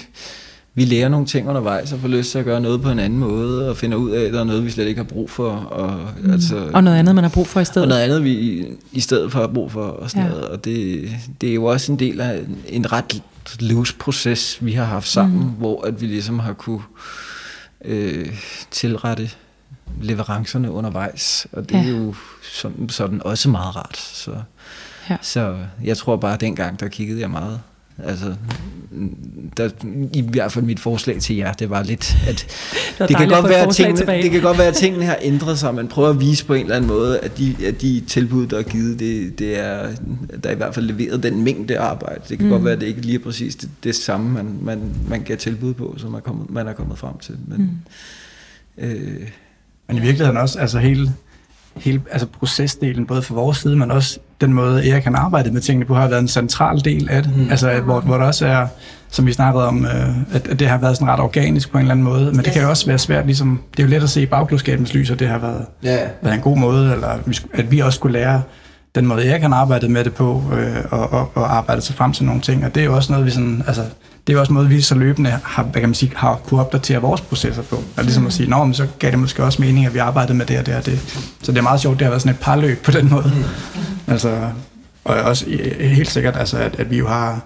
[0.78, 3.20] vi lærer nogle ting undervejs, og får lyst til at gøre noget på en anden
[3.20, 5.50] måde, og finder ud af, at der er noget, vi slet ikke har brug for.
[5.52, 6.32] Og, mm.
[6.32, 7.82] altså, og noget andet, man har brug for i stedet.
[7.82, 9.84] Og noget andet, vi i, stedet for har brug for.
[9.84, 10.30] Og, sådan ja.
[10.30, 10.48] noget.
[10.48, 11.10] og det,
[11.42, 13.24] det er jo også en del af en ret
[13.60, 15.50] livsproces, vi har haft sammen, mm.
[15.50, 16.82] hvor at vi ligesom har kunne
[17.86, 18.28] øh,
[18.72, 19.30] tilrette
[20.02, 21.84] leverancerne undervejs, og det ja.
[21.84, 22.16] er jo
[22.54, 23.98] sådan, sådan også meget rart.
[23.98, 24.32] Så,
[25.10, 25.18] ja.
[25.22, 27.60] så jeg tror bare, at dengang, der kiggede jeg meget
[28.04, 28.36] Altså,
[29.58, 29.70] der,
[30.14, 32.36] i hvert fald mit forslag til jer, det var lidt, at
[33.00, 35.76] det, det, kan, godt være, tingene, det kan godt være, at tingene har ændret sig,
[35.76, 38.58] men prøv at vise på en eller anden måde, at de, at de tilbud, der
[38.58, 39.90] er givet, det, det er,
[40.44, 42.22] der er i hvert fald leveret den mængde arbejde.
[42.30, 42.52] Det kan mm.
[42.52, 44.80] godt være, at det ikke lige er præcis det, det samme, man, man,
[45.10, 47.38] man gav tilbud på, som er kommet, man er kommet frem til.
[47.48, 47.82] Men,
[48.78, 48.84] mm.
[48.84, 49.28] øh,
[49.88, 51.14] men i virkeligheden også, altså hele,
[51.80, 55.62] hele altså procesdelen, både fra vores side, men også den måde, Erik kan arbejde med
[55.62, 57.38] tingene på, har været en central del af det.
[57.38, 57.50] Mm.
[57.50, 58.68] Altså, hvor, hvor der også er,
[59.10, 61.82] som vi snakkede om, øh, at, at det har været sådan ret organisk på en
[61.82, 64.04] eller anden måde, men det kan jo også være svært, ligesom, det er jo let
[64.04, 66.10] at se i bagklodskabens lys, og det har været, yeah.
[66.22, 67.08] været en god måde, eller
[67.54, 68.42] at vi også skulle lære
[68.98, 72.14] den måde, jeg kan arbejde med det på, øh, og, og, og arbejde sig frem
[72.14, 73.84] til nogle ting, og det er jo også noget, vi sådan, altså,
[74.28, 77.02] det er også noget, vi så løbende har, hvad kan man sige, har kunne opdatere
[77.02, 77.76] vores processer på.
[77.98, 80.46] Og ligesom at sige, men så gav det måske også mening, at vi arbejdede med
[80.46, 81.00] det og det og det.
[81.42, 83.32] Så det er meget sjovt, det har været sådan et parløb på den måde.
[83.36, 84.12] Mm.
[84.12, 84.50] Altså,
[85.06, 85.46] og også
[85.80, 87.42] helt sikkert, altså, at, at vi jo har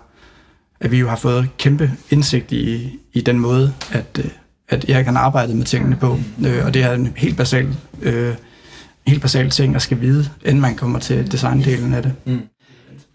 [0.82, 4.22] at vi jo har fået kæmpe indsigt i, i den måde, at,
[4.70, 6.20] at jeg kan arbejde med tingene på.
[6.46, 7.68] Øh, og det er en helt basal,
[8.02, 8.34] øh,
[9.12, 12.13] helt basal ting at skal vide, inden man kommer til designdelen af det.
[12.26, 12.41] Mm.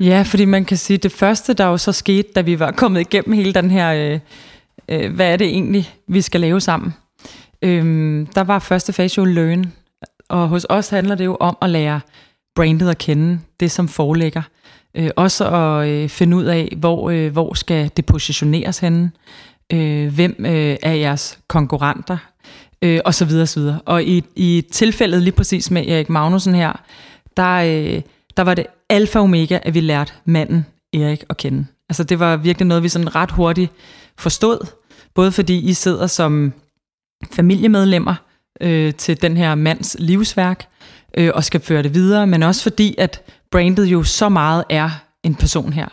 [0.01, 2.71] Ja, fordi man kan sige, at det første, der jo så skete, da vi var
[2.71, 4.21] kommet igennem hele den her, øh,
[4.89, 6.95] øh, hvad er det egentlig, vi skal lave sammen,
[7.63, 9.73] øh, der var første fase jo learn.
[10.29, 12.01] Og hos os handler det jo om at lære
[12.55, 14.43] brandet at kende, det som forelægger.
[14.95, 19.11] Øh, også at øh, finde ud af, hvor, øh, hvor skal det positioneres henne,
[19.73, 22.17] øh, hvem øh, er jeres konkurrenter,
[22.83, 23.81] øh, og så videre, så videre.
[23.85, 26.73] Og i, i tilfældet lige præcis med Erik Magnussen her,
[27.37, 28.03] der, øh,
[28.37, 31.67] der var det alfa og omega, at vi lærte manden Erik at kende.
[31.89, 33.73] Altså det var virkelig noget, vi sådan ret hurtigt
[34.19, 34.67] forstod,
[35.15, 36.53] både fordi I sidder som
[37.33, 38.15] familiemedlemmer
[38.61, 40.67] øh, til den her mands livsværk,
[41.17, 44.91] øh, og skal føre det videre, men også fordi, at brandet jo så meget er
[45.23, 45.89] en person her.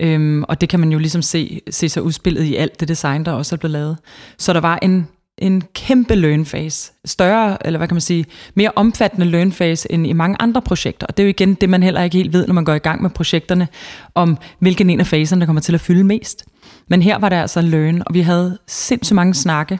[0.00, 3.24] Øhm, og det kan man jo ligesom se, se sig udspillet i alt det design,
[3.24, 3.96] der også er blevet lavet.
[4.38, 6.92] Så der var en en kæmpe learn phase.
[7.04, 8.24] Større, eller hvad kan man sige,
[8.54, 11.06] mere omfattende learn phase end i mange andre projekter.
[11.06, 12.78] Og det er jo igen det, man heller ikke helt ved, når man går i
[12.78, 13.68] gang med projekterne,
[14.14, 16.44] om hvilken en af faserne, der kommer til at fylde mest.
[16.88, 19.78] Men her var der altså learn, og vi havde sindssygt mange snakke,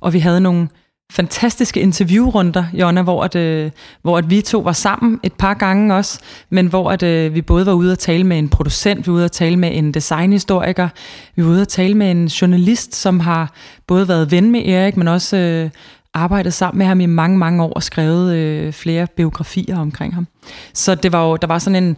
[0.00, 0.68] og vi havde nogle
[1.10, 3.70] fantastiske interviewrunder, Jonna, hvor, at, øh,
[4.02, 6.20] hvor at vi to var sammen et par gange også,
[6.50, 9.16] men hvor at, øh, vi både var ude at tale med en producent, vi var
[9.16, 10.88] ude at tale med en designhistoriker,
[11.36, 13.52] vi var ude at tale med en journalist, som har
[13.86, 15.70] både været ven med Erik, men også øh,
[16.14, 20.26] arbejdet sammen med ham i mange, mange år og skrevet øh, flere biografier omkring ham.
[20.74, 21.96] Så det var jo, der var sådan en,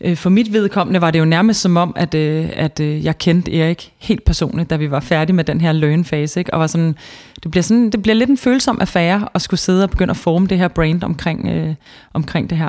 [0.00, 3.18] Øh, for mit vedkommende var det jo nærmest som om, at, øh, at øh, jeg
[3.18, 6.40] kendte Erik helt personligt, da vi var færdige med den her learn-fase.
[6.40, 6.54] Ikke?
[6.54, 6.96] Og var sådan,
[7.42, 10.16] det, bliver sådan, det bliver lidt en følsom affære at skulle sidde og begynde at
[10.16, 11.74] forme det her brand omkring, øh,
[12.12, 12.68] omkring det her.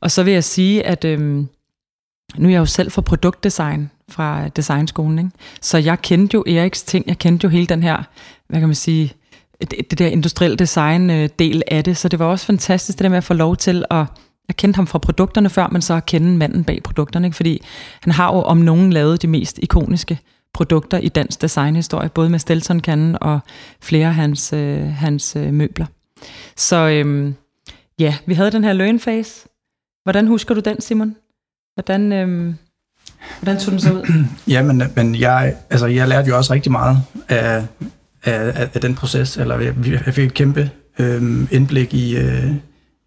[0.00, 1.20] Og så vil jeg sige, at øh,
[2.36, 5.30] nu er jeg jo selv for produktdesign fra designskolen, ikke?
[5.60, 8.02] så jeg kendte jo Eriks ting, jeg kendte jo hele den her,
[8.48, 9.12] hvad kan man sige,
[9.60, 13.04] det, det der industrielle design øh, del af det, så det var også fantastisk det
[13.04, 14.06] der med at få lov til at
[14.48, 17.36] jeg kendte ham fra produkterne før, men så at kende manden bag produkterne, ikke?
[17.36, 17.62] fordi
[18.00, 20.18] han har jo om nogen lavet de mest ikoniske
[20.54, 23.40] produkter i dansk designhistorie, både med Stelton-kanden og
[23.80, 25.86] flere af hans, øh, hans øh, møbler.
[26.56, 27.34] Så øhm,
[27.98, 29.48] ja, vi havde den her learn phase.
[30.02, 31.16] Hvordan husker du den, Simon?
[31.74, 32.54] Hvordan, øhm,
[33.40, 34.24] hvordan tog den så ud?
[34.54, 37.66] ja, men, men jeg, altså, jeg lærte jo også rigtig meget af,
[38.24, 39.74] af, af den proces, eller jeg,
[40.06, 42.54] jeg fik et kæmpe øhm, indblik i, øh,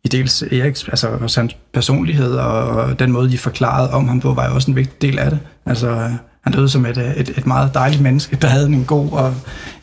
[0.07, 4.33] i dels Eriks, altså også hans personlighed og den måde, de forklarede om ham på,
[4.33, 5.39] var jo også en vigtig del af det.
[5.65, 9.33] Altså, han døde som et, et, et meget dejligt menneske, der havde en god og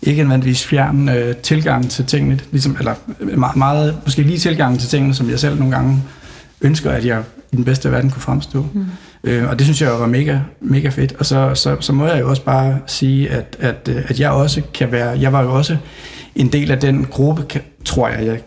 [0.02, 2.94] ikke nødvendigvis fjern øh, tilgang til tingene, ligesom, eller
[3.36, 6.02] meget, meget, måske lige tilgang til tingene, som jeg selv nogle gange
[6.60, 8.66] ønsker, at jeg i den bedste verden kunne fremstå.
[8.72, 8.86] Mm.
[9.24, 11.12] Øh, og det synes jeg var mega, mega fedt.
[11.18, 14.30] Og så, så, så må jeg jo også bare sige, at, at, øh, at jeg
[14.30, 15.76] også kan være, jeg var jo også
[16.36, 18.38] en del af den gruppe, tror jeg, jeg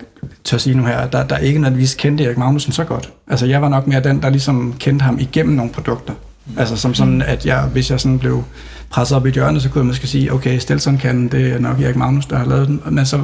[0.43, 3.09] tør sige nu her, der, der ikke nødvendigvis kendte Erik Magnussen så godt.
[3.27, 6.13] Altså jeg var nok mere den, der ligesom kendte ham igennem nogle produkter.
[6.45, 6.59] Mm.
[6.59, 8.43] Altså som sådan, at jeg, hvis jeg sådan blev
[8.89, 11.81] presset op i hjørnet, så kunne jeg måske sige, okay, Stelson kan, det er nok
[11.81, 13.21] Erik Magnus, der har lavet den, men så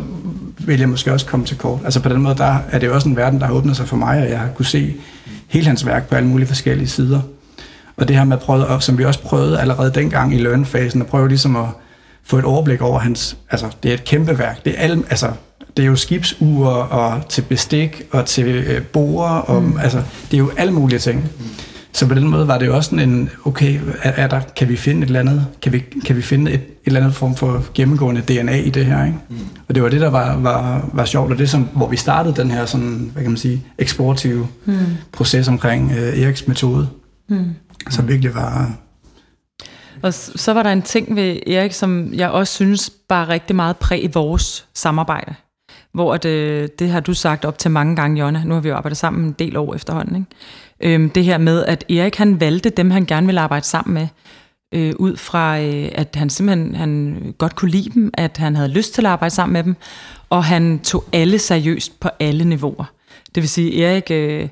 [0.59, 1.79] vil jeg måske også komme til kort.
[1.83, 3.87] Altså på den måde, der er det jo også en verden, der har åbnet sig
[3.87, 4.95] for mig, og jeg har kunne se
[5.47, 7.21] hele hans værk på alle mulige forskellige sider.
[7.97, 11.07] Og det her med at prøve, som vi også prøvede allerede dengang i learn-fasen, at
[11.07, 11.65] prøve ligesom at
[12.23, 14.65] få et overblik over hans, altså det er et kæmpe værk.
[14.65, 15.31] Det er, alle, altså,
[15.77, 19.77] det er jo skibsure og til bestik og til øh, borer, og mm.
[19.77, 21.19] altså, det er jo alle mulige ting.
[21.39, 21.45] Mm.
[21.93, 24.69] Så på den måde var det jo også sådan en, okay, er, er der, kan
[24.69, 27.35] vi finde et eller andet, kan vi, kan vi finde et, et eller andet form
[27.35, 29.17] for gennemgående DNA i det her, ikke?
[29.29, 29.37] Mm.
[29.67, 32.35] Og det var det, der var, var, var sjovt, og det som, hvor vi startede
[32.35, 34.75] den her sådan, hvad kan man sige, eksportive mm.
[35.11, 36.89] proces omkring øh, Eriks metode,
[37.29, 37.45] mm.
[37.89, 38.71] som virkelig var...
[40.01, 43.77] Og så var der en ting ved Erik, som jeg også synes bare rigtig meget
[43.77, 45.35] præg i vores samarbejde.
[45.93, 48.43] Hvor at, det, det har du sagt op til mange gange, Jonna.
[48.43, 50.15] Nu har vi jo arbejdet sammen en del år efterhånden.
[50.15, 50.95] Ikke?
[50.95, 54.07] Øhm, det her med, at Erik han valgte dem, han gerne ville arbejde sammen med,
[54.73, 58.69] øh, ud fra, øh, at han simpelthen han godt kunne lide dem, at han havde
[58.69, 59.75] lyst til at arbejde sammen med dem,
[60.29, 62.85] og han tog alle seriøst på alle niveauer.
[63.35, 64.49] Det vil sige, Erik øh,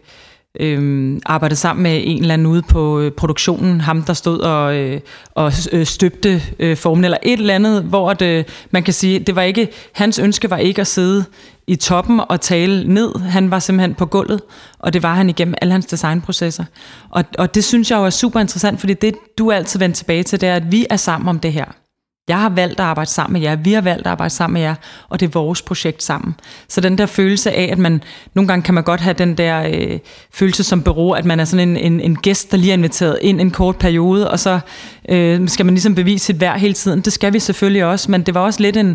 [0.59, 4.75] øh, arbejdede sammen med en eller anden ude på øh, produktionen, ham der stod og,
[4.75, 5.01] øh,
[5.35, 9.19] og øh, støbte øh, formen, eller et eller andet, hvor det, øh, man kan sige,
[9.19, 11.25] det var ikke, hans ønske var ikke at sidde
[11.67, 13.19] i toppen og tale ned.
[13.19, 14.41] Han var simpelthen på gulvet,
[14.79, 16.65] og det var han igennem alle hans designprocesser.
[17.09, 20.23] Og, og det synes jeg jo er super interessant, fordi det, du altid vendt tilbage
[20.23, 21.80] til, det er, at vi er sammen om det her.
[22.31, 24.61] Jeg har valgt at arbejde sammen med jer, vi har valgt at arbejde sammen med
[24.61, 24.75] jer,
[25.09, 26.35] og det er vores projekt sammen.
[26.67, 29.69] Så den der følelse af, at man, nogle gange kan man godt have den der
[29.73, 29.99] øh,
[30.33, 33.19] følelse som bureau, at man er sådan en, en, en gæst, der lige er inviteret
[33.21, 34.59] ind en kort periode, og så
[35.09, 37.01] øh, skal man ligesom bevise sit værd hele tiden.
[37.01, 38.87] Det skal vi selvfølgelig også, men det var også lidt en,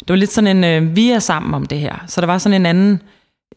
[0.00, 2.04] det var lidt sådan en, øh, vi er sammen om det her.
[2.06, 3.02] Så der var sådan en anden,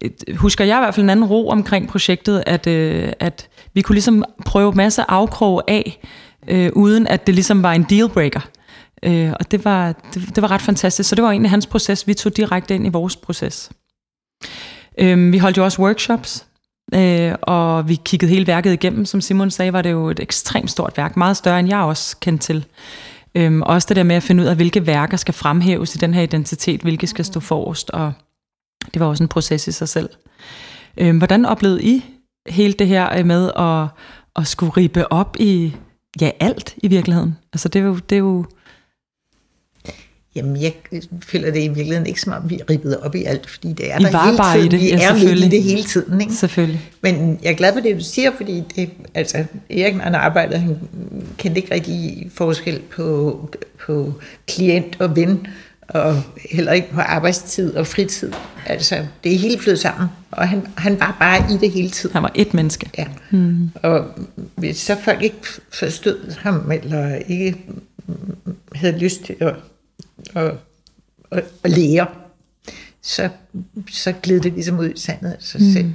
[0.04, 3.82] øh, husker jeg i hvert fald en anden ro omkring projektet, at, øh, at vi
[3.82, 6.00] kunne ligesom prøve masse afkrog af,
[6.48, 8.42] øh, uden at det ligesom var en dealbreaker.
[9.04, 11.10] Øh, og det var, det, det var ret fantastisk.
[11.10, 12.08] Så det var egentlig hans proces.
[12.08, 13.72] Vi tog direkte ind i vores proces.
[14.98, 16.46] Øh, vi holdt jo også workshops,
[16.94, 19.06] øh, og vi kiggede hele værket igennem.
[19.06, 21.18] Som Simon sagde, var det jo et ekstremt stort værk.
[21.18, 22.66] Meget større, end jeg også kendte til.
[23.36, 26.14] Øh, også det der med at finde ud af, hvilke værker skal fremhæves i den
[26.14, 28.14] her identitet, hvilke skal stå forrest, og
[28.94, 30.10] det var også en proces i sig selv.
[30.98, 32.06] Øh, hvordan oplevede I
[32.50, 33.88] hele det her øh, med at,
[34.36, 35.76] at skulle ribe op i
[36.22, 37.38] ja, alt i virkeligheden?
[37.54, 38.46] Altså det er jo, det er jo
[40.38, 40.74] Jamen, jeg
[41.22, 43.94] føler det i virkeligheden ikke som om, vi er ribbet op i alt, fordi det
[43.94, 44.68] er I der var hele bare tiden.
[44.68, 46.22] i det, Vi ja, er midt i det hele tiden.
[46.22, 46.34] Ikke?
[46.34, 46.82] Selvfølgelig.
[47.02, 49.38] Men jeg er glad for det, du siger, fordi det, altså,
[49.70, 50.78] Erik, når han arbejdede, han
[51.38, 53.40] kendte ikke rigtig forskel på,
[53.86, 54.14] på
[54.48, 55.48] klient og ven,
[55.88, 56.22] og
[56.52, 58.32] heller ikke på arbejdstid og fritid.
[58.66, 62.14] Altså, det er helt flyttet sammen, og han, han var bare i det hele tiden.
[62.14, 62.90] Han var et menneske.
[62.98, 63.06] Ja.
[63.32, 63.70] Mm.
[63.76, 64.06] Og
[64.56, 65.38] hvis så folk ikke
[65.74, 67.56] forstod ham, eller ikke
[68.76, 69.56] havde lyst til at,
[70.38, 70.54] at,
[71.32, 72.08] at, at lære,
[73.02, 73.30] så,
[73.92, 75.74] så gled det ligesom ud i sandet af sig mm.
[75.74, 75.94] selv.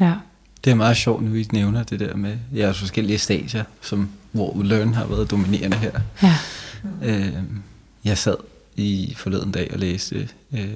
[0.00, 0.14] Ja.
[0.64, 4.62] Det er meget sjovt, nu I nævner det der med jeres forskellige stadier, som, hvor
[4.62, 6.00] Learn har været dominerende her.
[6.22, 6.36] Ja.
[7.02, 7.32] Øh,
[8.04, 8.36] jeg sad
[8.76, 10.68] i forleden dag og læste øh,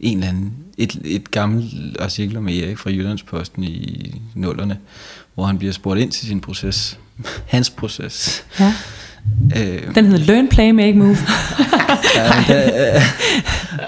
[0.00, 4.78] en eller anden, et, et gammelt artikel om Erik fra Jyllandsposten i nullerne,
[5.34, 6.98] hvor han bliver spurgt ind til sin proces,
[7.46, 8.44] hans proces.
[8.60, 8.74] ja.
[9.56, 11.16] Øh, Den hedder Learn, Play, Make, Move.
[12.16, 13.02] ja, det, øh,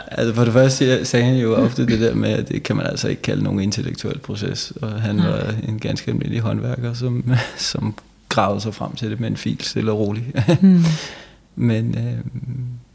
[0.08, 2.86] altså for det første sagde han jo ofte det der med, at det kan man
[2.86, 5.26] altså ikke kalde nogen intellektuel proces, og han Nej.
[5.26, 7.24] var en ganske almindelig håndværker, som,
[7.56, 7.94] som
[8.28, 10.26] gravede sig frem til det med en fil, stille og roligt.
[10.60, 10.84] Hmm.
[11.68, 12.24] men, øh,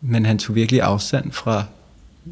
[0.02, 1.64] men han tog virkelig afstand fra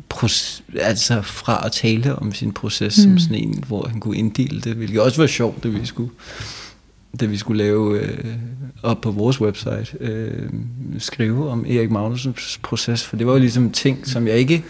[0.09, 3.03] proces, altså fra at tale om sin proces mm.
[3.03, 6.11] som sådan en, hvor han kunne inddele det, hvilket også var sjovt, det vi skulle
[7.19, 8.35] det vi skulle lave øh,
[8.83, 10.49] op på vores website, øh,
[10.97, 14.63] skrive om Erik Magnusens proces, for det var jo ligesom ting, som jeg ikke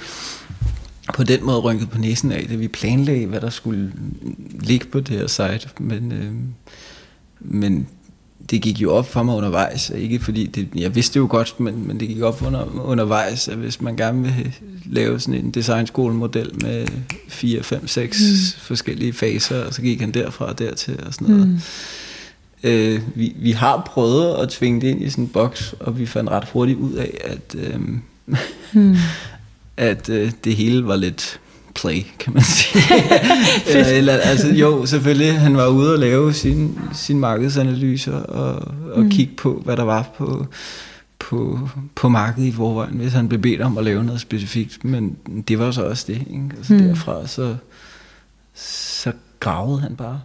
[1.13, 3.91] på den måde rynkede på næsen af, det vi planlagde, hvad der skulle
[4.59, 6.31] ligge på det her site, men, øh,
[7.39, 7.87] men
[8.49, 11.87] det gik jo op for mig undervejs, ikke fordi det, jeg vidste jo godt, men,
[11.87, 16.51] men det gik op under, undervejs, at hvis man gerne vil lave sådan en designskolemodel
[16.63, 16.87] med
[17.27, 18.61] 4, 5, 6 mm.
[18.61, 21.47] forskellige faser, og så gik han derfra og dertil og sådan noget.
[21.47, 21.59] Mm
[22.67, 26.05] Øh, vi, vi har prøvet at tvinge det ind i sådan en boks, og vi
[26.05, 27.79] fandt ret hurtigt ud af, at, øh,
[28.73, 28.97] hmm.
[29.77, 31.39] at øh, det hele var lidt
[31.75, 32.83] play, kan man sige.
[33.67, 39.03] eller, eller, altså, jo, selvfølgelig, han var ude og lave sin, sin markedsanalyser og, og
[39.03, 39.09] mm.
[39.09, 40.45] kigge på, hvad der var på,
[41.19, 44.83] på, på markedet i forvejen, hvis han blev bedt om at lave noget specifikt.
[44.83, 46.21] Men det var så også det.
[46.29, 46.49] Ikke?
[46.57, 46.79] Altså mm.
[46.79, 47.55] derfra, så,
[48.55, 50.21] så gravede han bare.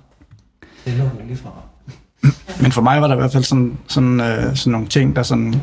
[0.81, 1.72] Stille og roligt fra.
[2.61, 5.23] Men for mig var der i hvert fald sådan, sådan, øh, sådan nogle ting, der
[5.23, 5.55] sådan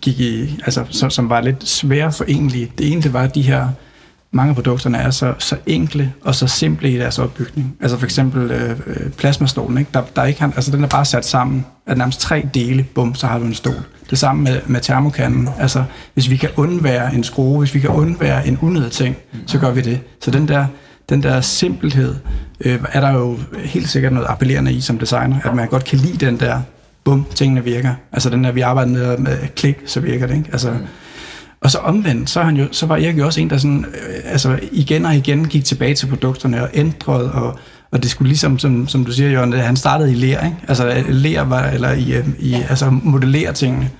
[0.00, 2.72] gik i, altså, som, som var lidt svære forenlige.
[2.78, 3.68] Det ene, det var de her
[4.32, 7.76] mange af produkterne er så, så enkle og så simple i deres opbygning.
[7.80, 9.90] Altså for eksempel øh, øh plasmastolen, ikke?
[9.94, 13.26] Der, der ikke, altså den er bare sat sammen af nærmest tre dele, bum, så
[13.26, 13.82] har du en stol.
[14.10, 15.48] Det samme med, med termokanden.
[15.58, 19.58] Altså hvis vi kan undvære en skrue, hvis vi kan undvære en unødig ting, så
[19.58, 20.00] gør vi det.
[20.20, 20.66] Så den der,
[21.08, 22.14] den der simpelhed
[22.64, 25.98] øh, er der jo helt sikkert noget appellerende i som designer, at man godt kan
[25.98, 26.60] lide den der,
[27.04, 27.94] bum, tingene virker.
[28.12, 30.48] Altså den der, vi arbejder med, med klik, så virker det, ikke?
[30.52, 30.86] Altså, mm
[31.62, 34.32] og så omvendt, så, han jo, så var Erik jo også en, der sådan, øh,
[34.32, 37.58] altså igen og igen gik tilbage til produkterne og ændrede, og,
[37.90, 40.56] og det skulle ligesom, som, som du siger, Jørgen, han startede i lær, ikke?
[40.68, 43.90] Altså lær var, eller i, øh, i altså modellere tingene.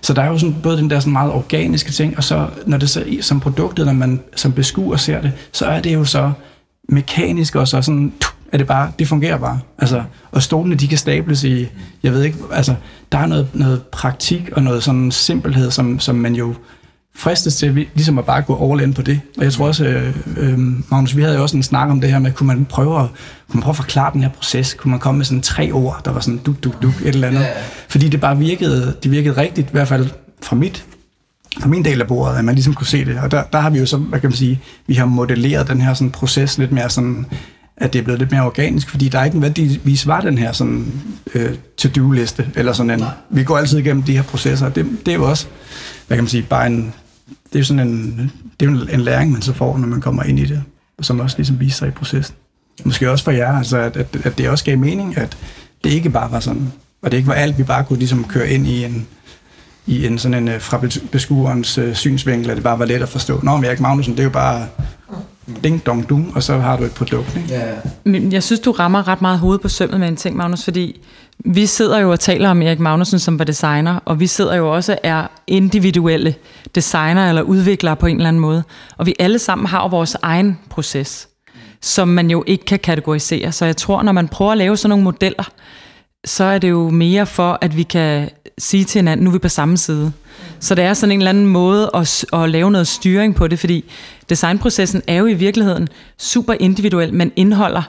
[0.00, 2.78] Så der er jo sådan, både den der sådan meget organiske ting, og så når
[2.78, 6.32] det så som produktet, når man som beskuer ser det, så er det jo så
[6.88, 8.12] mekanisk og så sådan,
[8.52, 9.60] er det bare, det fungerer bare.
[9.78, 11.68] Altså, og stolene, de kan stables i,
[12.02, 12.74] jeg ved ikke, altså,
[13.12, 16.54] der er noget, noget praktik og noget sådan simpelhed, som, som man jo
[17.14, 19.20] fristes til ligesom at bare gå all in på det.
[19.38, 20.58] Og jeg tror også, øh, øh,
[20.90, 23.06] Magnus, vi havde jo også en snak om det her med, kunne man prøve at,
[23.48, 24.74] kunne man prøve at forklare den her proces?
[24.74, 27.28] Kunne man komme med sådan tre ord, der var sådan duk, duk, duk, et eller
[27.28, 27.46] andet?
[27.88, 30.10] Fordi det bare virkede, det virkede rigtigt, i hvert fald
[30.42, 30.84] fra mit
[31.60, 33.18] fra min del af bordet, at man ligesom kunne se det.
[33.18, 35.80] Og der, der har vi jo så, hvad kan man sige, vi har modelleret den
[35.80, 37.26] her sådan proces lidt mere sådan,
[37.76, 40.52] at det er blevet lidt mere organisk, fordi der er ikke nødvendigvis var den her
[40.52, 40.92] sådan
[41.34, 45.16] øh, to-do-liste, eller sådan en, vi går altid igennem de her processer, det, det er
[45.16, 45.46] jo også,
[46.06, 46.92] hvad kan man sige, bare en,
[47.28, 50.00] det er jo sådan en, det er jo en læring, man så får, når man
[50.00, 50.62] kommer ind i det,
[51.00, 52.36] som også ligesom viser sig i processen.
[52.84, 55.36] Måske også for jer, altså at, at, at det også gav mening, at
[55.84, 58.50] det ikke bare var sådan, og det ikke var alt, vi bare kunne ligesom køre
[58.50, 59.06] ind i en,
[59.86, 60.80] i en sådan en øh, fra
[61.12, 63.40] beskuerens øh, synsvinkel, at det bare var let at forstå.
[63.42, 64.66] Nå, men Erik Magnussen, det er jo bare
[65.64, 67.36] ding dong dung, og så har du et produkt.
[67.36, 67.48] Ikke?
[67.54, 67.72] Ja.
[68.04, 71.00] Men jeg synes, du rammer ret meget hovedet på sømmet med en ting, Magnus, fordi
[71.44, 74.74] vi sidder jo og taler om Erik Magnussen, som var designer, og vi sidder jo
[74.74, 76.34] også er individuelle
[76.74, 78.62] designer eller udviklere på en eller anden måde.
[78.96, 81.28] Og vi alle sammen har jo vores egen proces,
[81.80, 83.52] som man jo ikke kan kategorisere.
[83.52, 85.50] Så jeg tror, når man prøver at lave sådan nogle modeller,
[86.24, 89.38] så er det jo mere for, at vi kan sige til hinanden, nu er vi
[89.38, 90.12] på samme side.
[90.60, 93.58] Så det er sådan en eller anden måde at, at lave noget styring på det,
[93.58, 93.84] fordi
[94.28, 97.82] designprocessen er jo i virkeligheden super individuel, men indeholder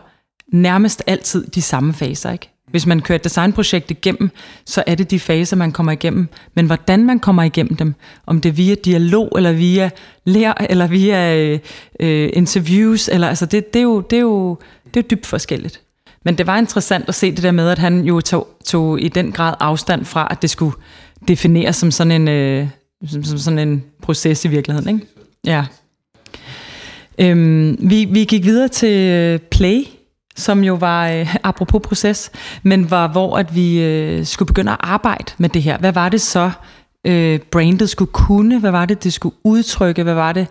[0.52, 2.32] nærmest altid de samme faser.
[2.32, 2.50] Ikke?
[2.70, 4.30] Hvis man kører et designprojekt igennem,
[4.66, 6.28] så er det de faser, man kommer igennem.
[6.56, 7.94] Men hvordan man kommer igennem dem,
[8.26, 9.90] om det er via dialog, eller via
[10.26, 11.60] lær, eller via øh,
[12.00, 15.26] øh interviews, eller, altså det, det, er jo, det, er jo, det er jo dybt
[15.26, 15.82] forskelligt.
[16.24, 19.08] Men det var interessant at se det der med, at han jo tog, tog i
[19.08, 20.76] den grad afstand fra, at det skulle
[21.28, 22.68] defineres som sådan en, øh,
[23.08, 24.96] som, som sådan en proces i virkeligheden.
[24.96, 25.08] Ikke?
[25.46, 25.66] Ja.
[27.20, 29.84] Øhm, vi, vi gik videre til øh, Play,
[30.36, 32.32] som jo var, øh, apropos proces,
[32.64, 35.78] men var hvor at vi øh, skulle begynde at arbejde med det her.
[35.78, 36.52] Hvad var det så,
[37.06, 38.60] øh, brandet skulle kunne?
[38.60, 40.04] Hvad var det, det skulle udtrykke?
[40.04, 40.48] Hvad var det,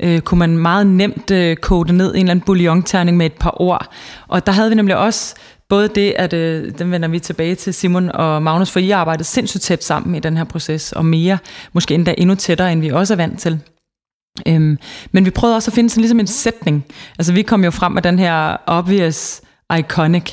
[0.00, 3.60] øh, kunne man meget nemt øh, kode ned en eller anden bouillonterning med et par
[3.60, 3.86] ord?
[4.28, 5.34] Og der havde vi nemlig også
[5.68, 9.24] både det, at øh, den vender vi tilbage til Simon og Magnus, for I arbejdede
[9.24, 11.38] sindssygt tæt sammen i den her proces, og mere,
[11.72, 13.60] måske endda endnu tættere, end vi også er vant til.
[14.48, 14.78] Øhm,
[15.12, 16.84] men vi prøvede også at finde sådan ligesom en sætning.
[17.18, 19.40] Altså vi kom jo frem med den her obvious
[19.78, 20.32] iconic,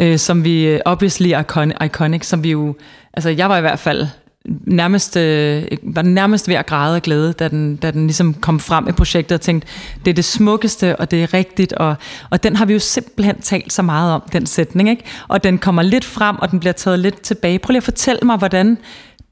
[0.00, 2.74] øh, som vi, øh, obviously iconic, iconic, som vi jo,
[3.14, 4.06] altså jeg var i hvert fald
[4.48, 8.60] nærmest, øh, var nærmest ved at græde af glæde, da den, da den ligesom kom
[8.60, 9.68] frem i projektet og tænkte,
[10.04, 11.94] det er det smukkeste, og det er rigtigt, og,
[12.30, 15.04] og den har vi jo simpelthen talt så meget om, den sætning, ikke?
[15.28, 17.58] Og den kommer lidt frem, og den bliver taget lidt tilbage.
[17.58, 18.78] Prøv lige at fortælle mig, hvordan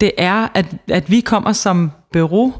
[0.00, 2.52] det er, at, at vi kommer som bureau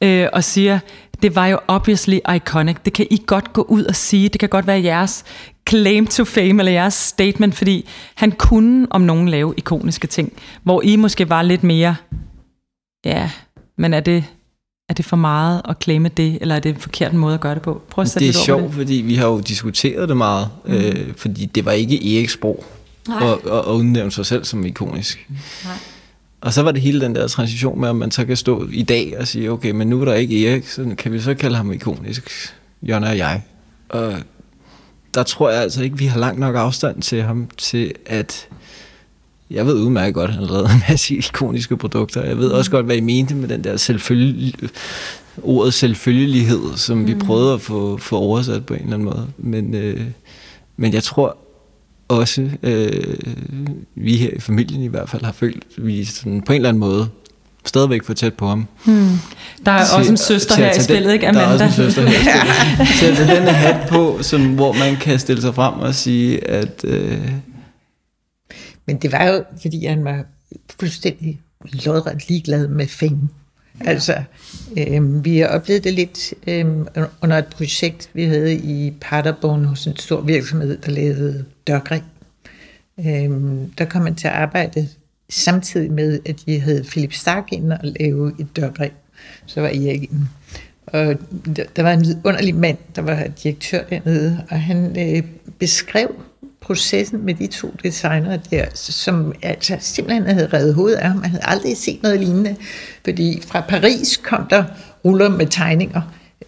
[0.00, 0.78] øh, og siger,
[1.22, 2.76] det var jo obviously iconic.
[2.84, 4.28] Det kan I godt gå ud og sige.
[4.28, 5.24] Det kan godt være jeres
[5.68, 10.32] claim to fame, eller jeres statement, fordi han kunne om nogen lave ikoniske ting,
[10.62, 11.96] hvor I måske var lidt mere,
[13.04, 13.30] ja,
[13.78, 14.24] men er det,
[14.88, 17.54] er det for meget at claime det, eller er det en forkert måde at gøre
[17.54, 17.82] det på?
[17.90, 18.72] Prøv at sætte det er sjovt, det.
[18.72, 20.72] fordi vi har jo diskuteret det meget, mm.
[20.72, 22.64] øh, fordi det var ikke Eriks sprog
[23.08, 25.26] at, at udnævne sig selv som ikonisk.
[25.64, 25.74] Nej.
[26.40, 28.82] Og så var det hele den der transition med, at man så kan stå i
[28.82, 31.56] dag og sige, okay, men nu er der ikke Erik, så kan vi så kalde
[31.56, 32.30] ham ikonisk,
[32.82, 33.42] Jonna og jeg.
[33.88, 34.14] Og
[35.14, 38.48] der tror jeg altså ikke, vi har langt nok afstand til ham, til at
[39.50, 42.24] jeg ved udmærket godt, at han lavede en masse ikoniske produkter.
[42.24, 44.54] Jeg ved også godt, hvad I mente med den der selvfølgelig,
[45.42, 49.26] ordet selvfølgelighed, som vi prøvede at få, få oversat på en eller anden måde.
[49.38, 50.00] Men, øh,
[50.76, 51.36] men jeg tror
[52.08, 53.16] også, øh,
[53.94, 56.68] vi her i familien i hvert fald har følt, at vi sådan på en eller
[56.68, 57.08] anden måde
[57.66, 58.68] stadigvæk for tæt på ham.
[58.84, 59.08] Hmm.
[59.66, 61.44] Der er også en søster her i spillet, ikke Amanda?
[61.44, 63.16] Der er også en søster her i spillet.
[63.16, 66.84] Til den hat på, som, hvor man kan stille sig frem og sige, at...
[66.84, 67.32] Øh...
[68.86, 70.24] Men det var jo, fordi han var
[70.80, 71.40] fuldstændig
[71.72, 73.28] lodret ligeglad med fame.
[73.84, 73.90] Ja.
[73.90, 74.14] Altså,
[74.78, 76.66] øh, vi har oplevet det lidt øh,
[77.22, 82.02] under et projekt, vi havde i Paderborn hos en stor virksomhed, der lavede dørgreb.
[82.98, 83.30] Øh,
[83.78, 84.88] der kom man til at arbejde
[85.30, 88.92] samtidig med, at de havde Philip Stark ind og lave et dørgreb.
[89.46, 90.28] Så var Erik inde.
[90.86, 91.14] Og
[91.76, 95.22] der var en underlig mand, der var direktør dernede, og han øh,
[95.58, 96.14] beskrev
[96.60, 101.16] processen med de to designer der, som altså simpelthen havde reddet hovedet af ham.
[101.16, 102.56] Man havde aldrig set noget lignende,
[103.04, 104.64] fordi fra Paris kom der
[105.04, 106.00] ruller med tegninger,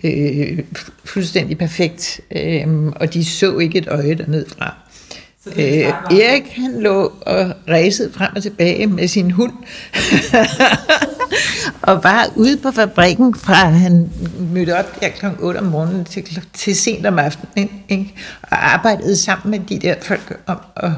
[0.04, 0.58] øh,
[1.04, 4.74] fuldstændig perfekt, øh, og de så ikke et øje dernede fra.
[5.46, 9.52] Øh, Erik han lå og ræsede frem og tilbage med sin hund,
[11.82, 14.10] og var ude på fabrikken fra han
[14.52, 15.26] mødte op der kl.
[15.38, 18.14] 8 om morgenen til, til sent om aftenen, ikke?
[18.42, 20.90] og arbejdede sammen med de der folk om at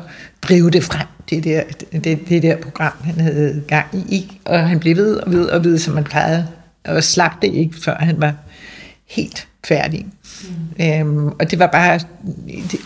[0.43, 4.41] drive det frem, det der, det, det der program, han havde gang i, ikke?
[4.45, 6.47] og han blev ved og ved og ved, som man plejede,
[6.85, 8.35] og slagte ikke, før han var
[9.07, 10.07] helt færdig.
[10.79, 10.85] Mm.
[10.85, 12.01] Øhm, og det var bare,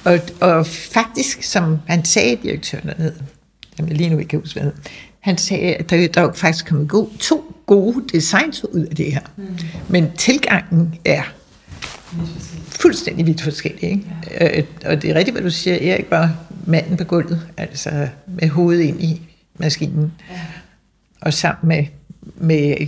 [0.05, 3.15] og, og faktisk, som han sagde, direktøren dernede,
[3.79, 4.71] jeg lige nu ikke kan huske, hvad
[5.21, 9.13] han sagde, at der, der er faktisk kommet god, to gode designs ud af det
[9.13, 9.21] her.
[9.37, 9.45] Mm.
[9.89, 11.23] Men tilgangen er
[12.69, 13.85] fuldstændig vidt forskellig.
[13.85, 14.05] Ikke?
[14.31, 14.59] Ja.
[14.59, 18.49] Øh, og det er rigtigt, hvad du siger, Erik var manden på gulvet, altså med
[18.49, 19.21] hovedet ind i
[19.59, 20.13] maskinen.
[20.31, 20.41] Ja.
[21.21, 21.87] Og sammen med,
[22.37, 22.87] med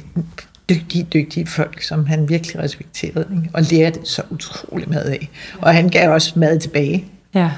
[0.68, 3.50] dygtige, dygtige folk, som han virkelig respekterede, ikke?
[3.52, 5.30] og lærte så utrolig meget af.
[5.58, 7.04] Og han gav også mad tilbage.
[7.34, 7.50] Ja.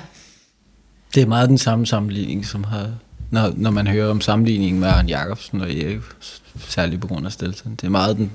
[1.14, 2.90] Det er meget den samme sammenligning, som har,
[3.30, 6.00] når, når man hører om sammenligningen med Arne Jacobsen og Erik,
[6.58, 7.74] særligt på grund af Stelton.
[7.74, 8.32] Det er meget den,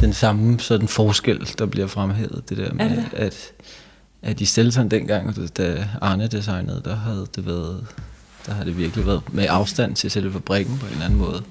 [0.00, 2.42] den samme sådan forskel, der bliver fremhævet.
[2.48, 3.04] Det der med, det?
[3.12, 3.52] at,
[4.22, 7.86] at i Stelton dengang, da Arne designede, der havde det været,
[8.46, 11.42] der har det virkelig været med afstand til selve fabrikken på en eller anden måde.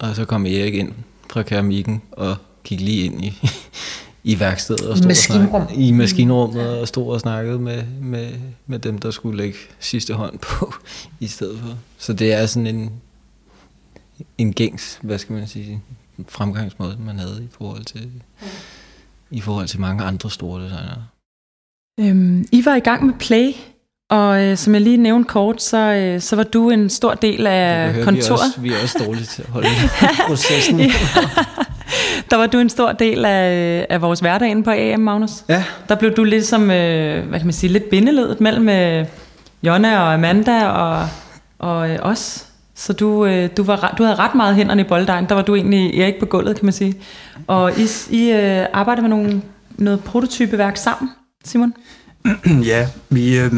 [0.00, 0.92] Og så kom Erik ind
[1.30, 3.40] fra keramikken og gik lige ind i,
[4.32, 5.44] i værkstedet og stod Maskinrum.
[5.44, 8.32] og snakkede, i maskinrummet og stod og snakkede med, med,
[8.66, 10.74] med dem, der skulle lægge sidste hånd på
[11.20, 11.78] i stedet for.
[11.98, 12.92] Så det er sådan en,
[14.38, 15.82] en gængs, hvad skal man sige,
[16.28, 18.10] fremgangsmåde, man havde i forhold til,
[19.30, 21.04] i forhold til mange andre store designere.
[22.00, 23.52] Øhm, I var i gang med Play,
[24.10, 27.46] og øh, som jeg lige nævnte kort, så, øh, så var du en stor del
[27.46, 28.14] af kontoret.
[28.16, 29.68] Vi er, også, vi er også dårlige til at holde
[30.28, 30.78] processen.
[32.30, 35.30] der var du en stor del af, af vores hverdag på AM, Magnus.
[35.48, 35.64] Ja.
[35.88, 39.06] Der blev du ligesom, øh, hvad kan man sige, lidt bindeledet mellem øh,
[39.62, 41.08] Jonna og Amanda og,
[41.58, 42.46] og øh, os.
[42.74, 45.26] Så du, øh, du, var, du havde ret meget hænderne i bolddejen.
[45.28, 46.94] Der var du egentlig Erik på gulvet, kan man sige.
[47.46, 51.10] Og I, I øh, arbejder med nogle, noget prototypeværk sammen,
[51.44, 51.74] Simon?
[52.70, 53.52] ja, vi, øh,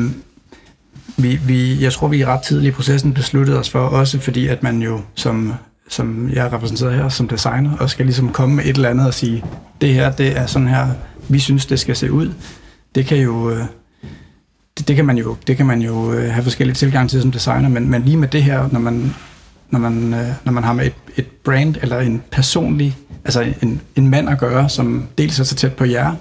[1.18, 4.46] vi, vi, jeg tror, vi i ret tidlig i processen besluttede os for, også fordi
[4.46, 5.54] at man jo, som,
[5.88, 9.14] som jeg repræsenterer her som designer, også skal ligesom komme med et eller andet og
[9.14, 9.44] sige,
[9.80, 10.86] det her, det er sådan her,
[11.28, 12.32] vi synes, det skal se ud.
[12.94, 13.50] Det kan jo...
[13.50, 13.64] Øh,
[14.78, 17.32] det, det, kan man jo, det kan man jo øh, have forskellige tilgang til som
[17.32, 19.14] designer, men, men lige med det her, når man,
[19.70, 23.80] når man, øh, når man har med et, et brand eller en personlig, altså en,
[23.96, 26.14] en mand at gøre, som dels er så tæt på jer,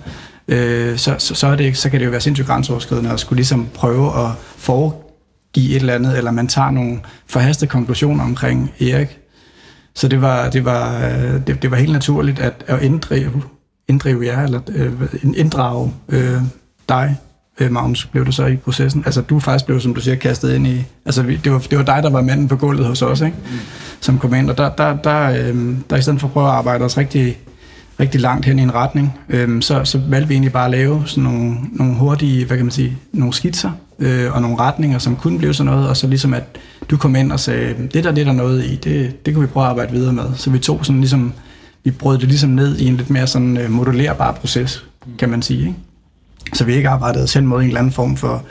[0.47, 3.37] øh, så, så, så, er det, så kan det jo være sindssygt grænseoverskridende at skulle
[3.37, 9.19] ligesom prøve at foregive et eller andet, eller man tager nogle forhastede konklusioner omkring Erik.
[9.95, 13.41] Så det var, det var, øh, det, det var helt naturligt at, at inddrive,
[13.87, 14.93] inddrive jer, eller øh,
[15.35, 16.41] inddrage øh,
[16.89, 17.17] dig,
[17.59, 19.03] øh, Magnus, blev det så i processen.
[19.05, 20.85] Altså du faktisk blev, som du siger, kastet ind i...
[21.05, 23.37] Altså det var, det var dig, der var manden på gulvet hos os, ikke?
[23.51, 23.57] Mm.
[23.99, 26.53] Som kom ind, og der, der, der, øh, der i stedet for at prøve at
[26.53, 27.37] arbejde os rigtig
[27.99, 31.03] rigtig langt hen i en retning, øh, så, så valgte vi egentlig bare at lave
[31.05, 35.15] sådan nogle, nogle hurtige, hvad kan man sige, nogle skitser øh, og nogle retninger, som
[35.15, 36.43] kunne blive sådan noget, og så ligesom at
[36.89, 39.47] du kom ind og sagde, det der, det der noget i, det, det kan vi
[39.47, 40.25] prøve at arbejde videre med.
[40.35, 41.33] Så vi tog sådan ligesom,
[41.83, 44.85] vi brød det ligesom ned i en lidt mere sådan øh, modulerbar proces,
[45.19, 45.59] kan man sige.
[45.59, 45.75] Ikke?
[46.53, 48.43] Så vi ikke arbejdede selv mod en eller anden form for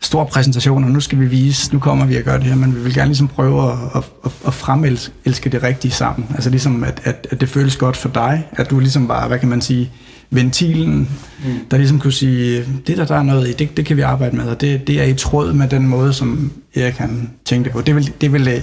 [0.00, 2.74] stor præsentation, og nu skal vi vise, nu kommer vi at gøre det her, men
[2.76, 6.28] vi vil gerne ligesom prøve at, at, at, at fremelske det rigtige sammen.
[6.34, 9.38] Altså ligesom, at, at, at det føles godt for dig, at du ligesom bare, hvad
[9.38, 9.90] kan man sige,
[10.30, 11.08] ventilen,
[11.44, 11.50] mm.
[11.70, 14.36] der ligesom kunne sige, det der, der er noget i, det, det kan vi arbejde
[14.36, 17.80] med, og det, det er i tråd med den måde, som Erik han tænkte på.
[17.80, 18.62] Det vil, det vil,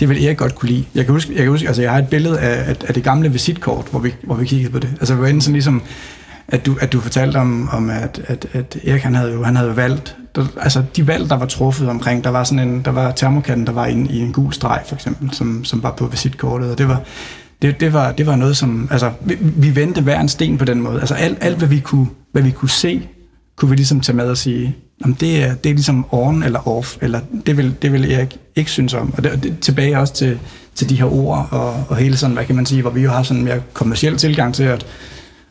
[0.00, 0.84] det vil Erik godt kunne lide.
[0.94, 3.32] Jeg kan huske, jeg, kan huske altså jeg har et billede af, af, det gamle
[3.32, 4.88] visitkort, hvor vi, hvor vi kiggede på det.
[5.00, 5.82] Altså det var enten sådan ligesom,
[6.48, 9.56] at du, at du fortalte om, om at, at, at Erik han havde jo han
[9.56, 12.90] havde valgt, der, altså de valg, der var truffet omkring, der var sådan en, der
[12.90, 16.06] var termokatten, der var inde i en gul streg for eksempel, som, som var på
[16.06, 17.02] visitkortet, og det var,
[17.62, 20.64] det, det, var, det var noget, som, altså vi, vi vendte hver en sten på
[20.64, 21.00] den måde.
[21.00, 23.08] Altså alt, alt hvad vi kunne, hvad vi kunne se,
[23.56, 26.68] kunne vi ligesom tage med og sige, om det er, det er ligesom on eller
[26.68, 29.14] off, eller det vil, det vil jeg ikke synes om.
[29.16, 30.38] Og det, det, tilbage også til,
[30.74, 33.10] til de her ord, og, og hele sådan, hvad kan man sige, hvor vi jo
[33.10, 34.86] har sådan en mere kommersiel tilgang til, at,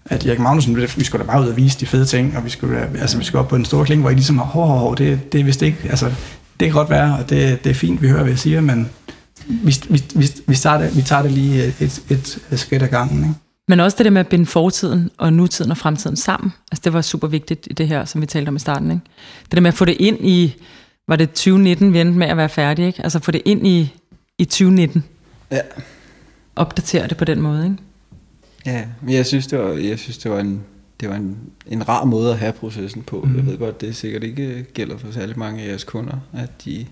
[0.05, 2.49] at Erik Magnussen, vi skulle da bare ud og vise de fede ting, og vi
[2.49, 4.77] skulle, altså, vi skulle op på en stor kling, hvor I ligesom har, hår, hår,
[4.77, 6.05] hår, det, det er vist ikke, altså,
[6.59, 8.89] det kan godt være, og det, det er fint, vi hører, hvad jeg siger, men
[9.47, 12.87] vi, vi, vi, vi, tager det, vi tager det lige et, et, et skridt ad
[12.87, 13.19] gangen.
[13.19, 13.35] Ikke?
[13.67, 16.53] Men også det der med at binde fortiden og nutiden og fremtiden sammen.
[16.71, 18.91] Altså det var super vigtigt i det her, som vi talte om i starten.
[18.91, 19.03] Ikke?
[19.43, 20.55] Det der med at få det ind i,
[21.07, 23.03] var det 2019, vi endte med at være færdige, ikke?
[23.03, 23.93] Altså få det ind i,
[24.37, 25.03] i 2019.
[25.51, 25.61] Ja.
[26.55, 27.77] Opdatere det på den måde, ikke?
[28.65, 30.63] Ja, men jeg synes, det var, jeg synes, det var en,
[30.99, 31.37] det var en,
[31.67, 33.21] en rar måde at have processen på.
[33.21, 33.35] Mm.
[33.35, 36.85] Jeg ved godt, det sikkert ikke gælder for særlig mange af jeres kunder, at de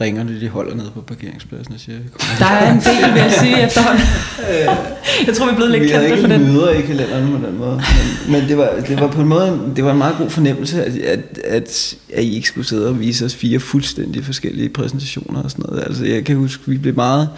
[0.00, 1.98] ringer, når de holder nede på parkeringspladsen og siger...
[2.38, 4.06] Der er en del, vil jeg sige, efterhånden.
[5.26, 6.40] jeg tror, vi er blevet lidt kendte for den.
[6.40, 7.82] Vi havde ikke møder i kalenderen på den måde.
[8.26, 10.84] Men, men det, var, det var på en måde det var en meget god fornemmelse,
[10.84, 15.42] at, at, at, at I ikke skulle sidde og vise os fire fuldstændig forskellige præsentationer
[15.42, 15.82] og sådan noget.
[15.82, 17.28] Altså, jeg kan huske, vi blev meget...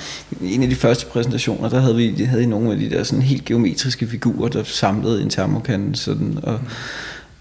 [0.43, 3.23] En af de første præsentationer, der havde vi havde I nogle af de der sådan
[3.23, 6.61] helt geometriske figurer, der samlede en termokande sådan, og,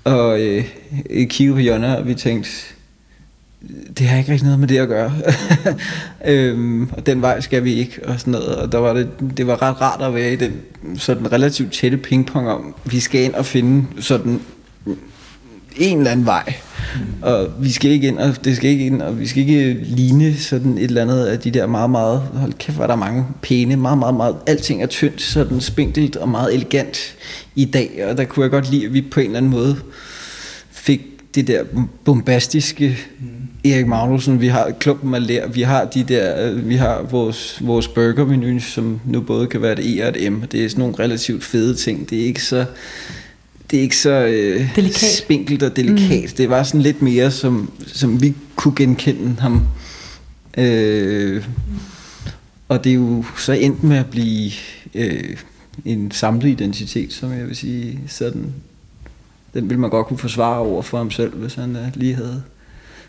[0.03, 0.63] og øh,
[1.29, 2.49] kiggede på Jonna, og vi tænkte,
[3.97, 5.13] det har ikke rigtig noget med det at gøre.
[6.33, 8.55] øhm, og den vej skal vi ikke, og sådan noget.
[8.55, 10.51] Og der var det, det var ret rart at være i den
[10.97, 14.41] sådan relativt tætte pingpong om, vi skal ind og finde sådan
[15.77, 16.53] en eller anden vej.
[16.95, 17.23] Mm.
[17.23, 20.37] Og vi skal ikke ind, og det skal ikke ind, og vi skal ikke ligne
[20.37, 23.75] sådan et eller andet af de der meget, meget, hold kæft, var der mange pæne,
[23.75, 27.15] meget, meget, meget, alting er tyndt, sådan spinkelt og meget elegant
[27.55, 29.75] i dag, og der kunne jeg godt lide, at vi på en eller anden måde
[30.71, 31.01] fik
[31.35, 31.63] det der
[32.05, 33.34] bombastiske mm.
[33.65, 37.59] Erik Magnussen, vi har klumpen af lær, vi har de der, øh, vi har vores,
[37.61, 40.41] vores burgermenu, som nu både kan være et E og et M.
[40.41, 42.09] Det er sådan nogle relativt fede ting.
[42.09, 42.65] Det er ikke så,
[43.71, 45.11] det er ikke så øh, delikat.
[45.11, 46.23] spinkelt og delikat.
[46.23, 46.35] Mm.
[46.37, 49.67] Det var sådan lidt mere, som, som vi kunne genkende ham.
[50.57, 51.45] Øh,
[52.69, 54.51] og det er jo så endt med at blive
[54.95, 55.37] øh,
[55.85, 58.53] en samlet identitet, som jeg vil sige sådan
[59.53, 62.43] den ville man godt kunne forsvare over for ham selv, hvis han uh, lige havde,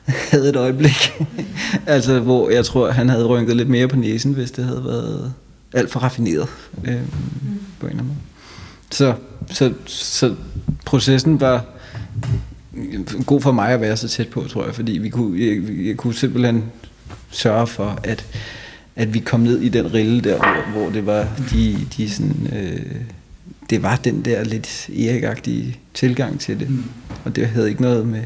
[0.30, 1.12] havde et øjeblik.
[1.86, 5.32] altså, hvor jeg tror, han havde rynket lidt mere på næsen, hvis det havde været
[5.72, 6.48] alt for raffineret
[6.84, 7.58] øh, mm.
[7.80, 8.18] på en eller anden måde.
[8.90, 9.14] Så,
[9.50, 10.34] så, så
[10.84, 11.64] processen var
[13.26, 15.96] god for mig at være så tæt på, tror jeg, fordi vi kunne, jeg, jeg
[15.96, 16.64] kunne simpelthen
[17.30, 18.26] sørge for, at,
[18.96, 22.50] at vi kom ned i den rille der, hvor, hvor det var de, de sådan,
[22.52, 22.96] øh,
[23.70, 26.70] det var den der lidt erik tilgang til det.
[26.70, 26.84] Mm.
[27.24, 28.22] Og det havde ikke noget med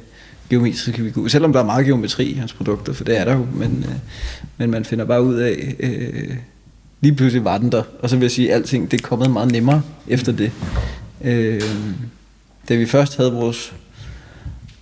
[0.51, 1.29] geometriske figurer.
[1.29, 3.95] Selvom der er meget geometri i hans produkter, for det er der jo, men, øh,
[4.57, 6.35] men man finder bare ud af, øh,
[7.01, 7.83] lige pludselig var den der.
[8.01, 10.53] Og så vil jeg sige, at alting det er kommet meget nemmere efter det.
[11.25, 11.63] Øh,
[12.69, 13.75] da vi først havde vores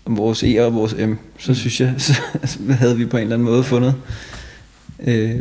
[0.07, 2.15] vores E og vores M, så synes jeg, så
[2.71, 3.95] havde vi på en eller anden måde fundet
[5.01, 5.37] øh,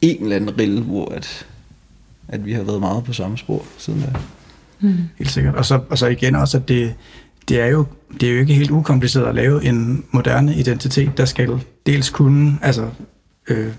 [0.00, 1.46] en eller anden rille, hvor at
[2.28, 4.06] at vi har været meget på samme spor siden da.
[4.80, 4.98] Mm.
[5.18, 5.54] Helt sikkert.
[5.54, 6.94] Og så, og så igen også, at det,
[7.48, 7.86] det, er jo,
[8.20, 12.58] det er jo ikke helt ukompliceret at lave en moderne identitet, der skal dels kunne
[12.62, 12.88] altså,
[13.48, 13.72] øh,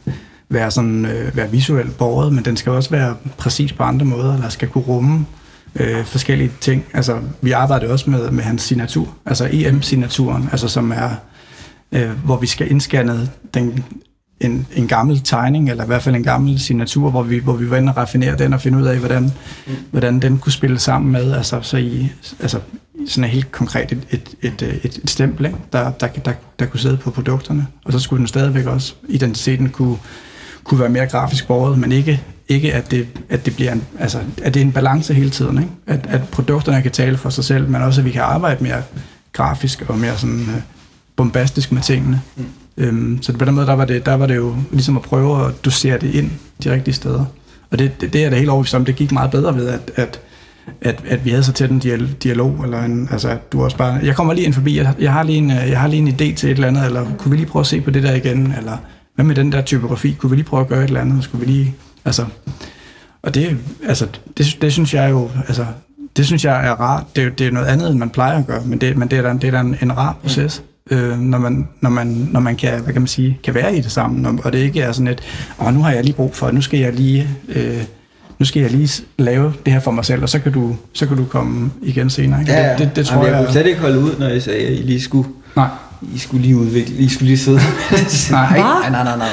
[0.50, 4.34] være, sådan, øh, være visuelt borget, men den skal også være præcis på andre måder,
[4.34, 5.26] eller skal kunne rumme
[5.76, 6.86] øh, forskellige ting.
[6.94, 11.10] Altså, vi arbejder også med, med hans signatur, altså EM-signaturen, altså, som er,
[11.92, 13.84] øh, hvor vi skal indscanne den,
[14.40, 17.70] en, en gammel tegning, eller i hvert fald en gammel signatur, hvor vi, hvor vi
[17.70, 19.24] var inde og raffinere den og finde ud af, hvordan,
[19.68, 19.74] mm.
[19.92, 22.60] hvordan den kunne spille sammen med, altså, så i, altså
[23.08, 25.58] sådan helt konkret et, et, et, et, et stempel, ikke?
[25.74, 27.68] Der, der, der, der kunne sidde på produkterne.
[27.86, 29.98] Og så skulle den stadigvæk også, identiteten kunne,
[30.64, 34.20] kunne være mere grafisk borget, men ikke, ikke at, det, at det bliver en, altså,
[34.44, 35.58] at det er en balance hele tiden.
[35.58, 35.70] Ikke?
[35.88, 38.84] At, at produkterne kan tale for sig selv, men også at vi kan arbejde mere
[39.34, 40.62] grafisk og mere sådan, uh,
[41.16, 42.22] bombastisk med tingene.
[42.36, 42.46] Mm.
[42.78, 45.46] Øhm, så på den måde, der var, det, der var det jo ligesom at prøve
[45.48, 46.32] at dosere det ind
[46.64, 47.26] de rigtige steder.
[47.72, 49.92] Og det, det, det er det helt overbevist om, det gik meget bedre ved, at,
[49.96, 50.20] at,
[50.82, 51.80] at, at vi havde så tæt en
[52.24, 55.14] dialog, eller en, altså at du også bare, jeg kommer lige ind forbi, jeg, jeg,
[55.14, 57.38] har lige en, jeg har lige en idé til et eller andet, eller kunne vi
[57.38, 58.78] lige prøve at se på det der igen, eller
[59.16, 61.46] hvad med den der typografi, kunne vi lige prøve at gøre et eller andet, skulle
[61.46, 62.26] vi lige, altså,
[63.22, 63.58] og det,
[63.88, 64.08] altså,
[64.38, 65.66] det, det synes jeg jo, altså,
[66.18, 68.62] det synes jeg er rart, det, det er noget andet, end man plejer at gøre,
[68.66, 70.64] men det, men det er da, det er da en, en rar proces.
[70.92, 73.82] øh, når, man, når, man, når man kan, hvad kan man sige, kan være i
[73.82, 75.22] det sammen, og det ikke er sådan et,
[75.60, 77.84] åh, nu har jeg lige brug for, nu skal jeg lige, øh,
[78.40, 81.06] nu skal jeg lige lave det her for mig selv, og så kan du, så
[81.06, 82.40] kan du komme igen senere.
[82.42, 82.52] Ikke?
[82.54, 84.42] Ja, det, det, det tror Jamen, jeg, jeg, kunne slet ikke holde ud, når jeg
[84.42, 85.68] sagde, at I lige skulle, nej,
[86.16, 87.60] I skulle lige udvikle, I skulle lige sidde.
[88.32, 89.28] nej, nej, nej, nej, nej,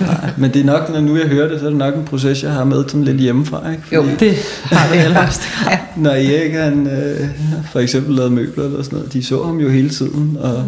[0.00, 0.30] nej.
[0.36, 2.42] Men det er nok, når nu jeg hører det, så er det nok en proces,
[2.42, 3.70] jeg har med sådan lidt hjemmefra.
[3.70, 3.82] Ikke?
[3.92, 4.04] Jo.
[4.20, 5.42] Det har vi allerhøjst.
[5.96, 7.28] Når Erik han, øh,
[7.72, 10.64] for eksempel lavede møbler eller sådan noget, de så ham jo hele tiden, og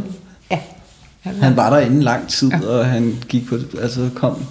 [0.51, 0.59] Ja.
[1.41, 2.67] han var derinde lang tid, ja.
[2.69, 4.45] og han gik på, altså kom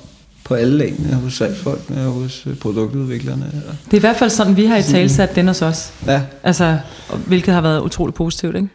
[0.48, 3.52] på alle lagene hos salgsfolkene og hos øh, produktudviklerne.
[3.86, 5.93] Det er i hvert fald sådan, vi har i talsat den hos os.
[6.06, 6.80] ja, Altså,
[7.28, 8.70] hvilket har været utroligt positivt, ikke?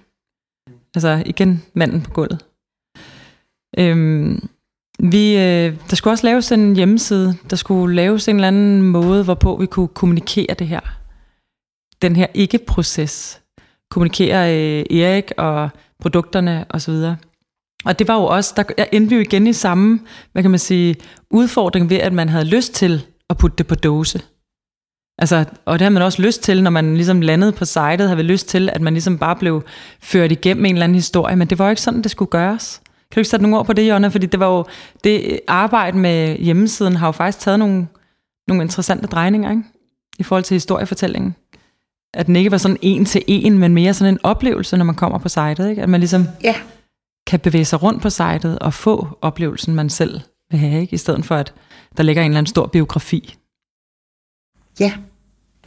[0.94, 2.38] Altså, igen, manden på gulvet.
[3.78, 4.48] Øhm,
[4.98, 7.34] vi, øh, der skulle også laves en hjemmeside.
[7.50, 10.80] Der skulle laves en eller anden måde, hvorpå vi kunne kommunikere det her.
[12.02, 13.40] Den her ikke-proces.
[13.90, 15.70] Kommunikere øh, Erik og
[16.00, 16.90] produkterne osv.
[16.92, 17.16] Og
[17.84, 20.00] og det var jo også, der endte vi jo igen i samme,
[20.32, 20.96] hvad kan man sige,
[21.30, 24.20] udfordring ved, at man havde lyst til at putte det på dåse.
[25.18, 28.16] Altså, og det havde man også lyst til, når man ligesom landede på sitet, havde
[28.16, 29.62] vi lyst til, at man ligesom bare blev
[30.02, 32.80] ført igennem en eller anden historie, men det var jo ikke sådan, det skulle gøres.
[32.84, 34.08] Kan du ikke sætte nogle ord på det, Jonna?
[34.08, 34.64] Fordi det var jo,
[35.04, 37.86] det arbejde med hjemmesiden har jo faktisk taget nogle,
[38.48, 39.62] nogle interessante drejninger, ikke?
[40.18, 41.34] I forhold til historiefortællingen.
[42.14, 44.94] At den ikke var sådan en til en, men mere sådan en oplevelse, når man
[44.94, 45.82] kommer på sitet, ikke?
[45.82, 46.54] At man ligesom Ja
[47.26, 50.20] kan bevæge sig rundt på sitet og få oplevelsen, man selv
[50.50, 50.94] vil have, ikke?
[50.94, 51.54] I stedet for, at
[51.96, 53.34] der ligger en eller anden stor biografi.
[54.80, 54.92] Ja,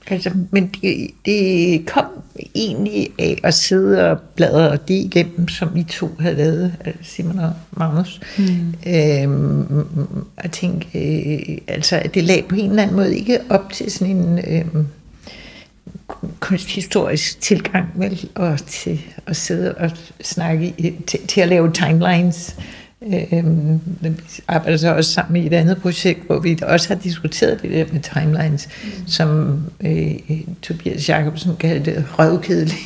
[0.07, 2.05] altså, men det, det kom
[2.55, 7.39] egentlig af at sidde og bladre det igennem, som I to havde lavet, altså Simon
[7.39, 8.21] og Magnus.
[8.37, 8.73] Mm.
[8.87, 9.87] Øhm,
[10.37, 13.91] og tænke, øh, altså, at det lag på en eller anden måde ikke op til
[13.91, 14.85] sådan en øh,
[16.39, 19.91] kunsthistorisk tilgang, vel, og til at sidde og
[20.21, 20.73] snakke,
[21.07, 22.55] til, til at lave timelines.
[23.33, 24.09] Øhm, vi
[24.47, 27.85] arbejder så også sammen i et andet projekt, hvor vi også har diskuteret det der
[27.91, 28.89] med timelines, mm.
[29.07, 30.11] som øh,
[30.61, 32.79] Tobias Jacobsen kaldte røvkedeligt.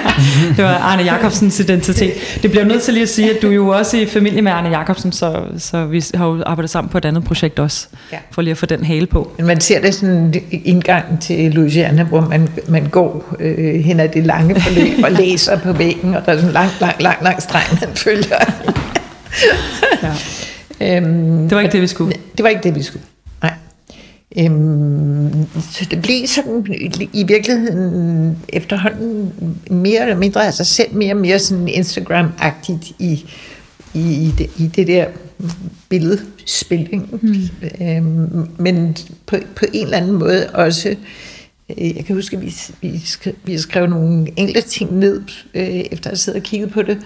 [0.56, 2.12] Det var Arne Jacobsens identitet.
[2.42, 4.52] Det bliver nødt til lige at sige, at du er jo også i familie med
[4.52, 8.18] Arne Jacobsen, så, så vi har jo arbejdet sammen på et andet projekt også, Ja.
[8.30, 9.32] for lige at få den hale på.
[9.36, 14.00] Men man ser det sådan en indgang til Louisiana, hvor man, man går øh, hen
[14.00, 17.02] ad det lange forløb og læser på væggen, og der er sådan en lang, lang,
[17.02, 18.36] lang, lang streg, man følger.
[20.02, 20.96] Ja.
[20.96, 22.12] øhm, Det var ikke det, vi skulle.
[22.36, 23.04] Det var ikke det, vi skulle.
[23.42, 23.52] Nej.
[24.38, 26.66] Øhm, så det blev sådan
[27.12, 29.32] i virkeligheden efterhånden
[29.70, 33.24] mere eller mindre af sig selv, mere og mere sådan Instagram-agtigt i,
[33.94, 35.06] i, i, det, i det der
[35.88, 36.80] billedspil.
[36.80, 37.00] Ikke?
[37.22, 37.48] Mm.
[37.80, 40.88] Øhm, men på, på en eller anden måde også,
[41.78, 45.20] øh, jeg kan huske, at vi, vi, skrev, vi skrev nogle enkelte ting ned,
[45.54, 46.98] øh, efter at have siddet og kigget på det,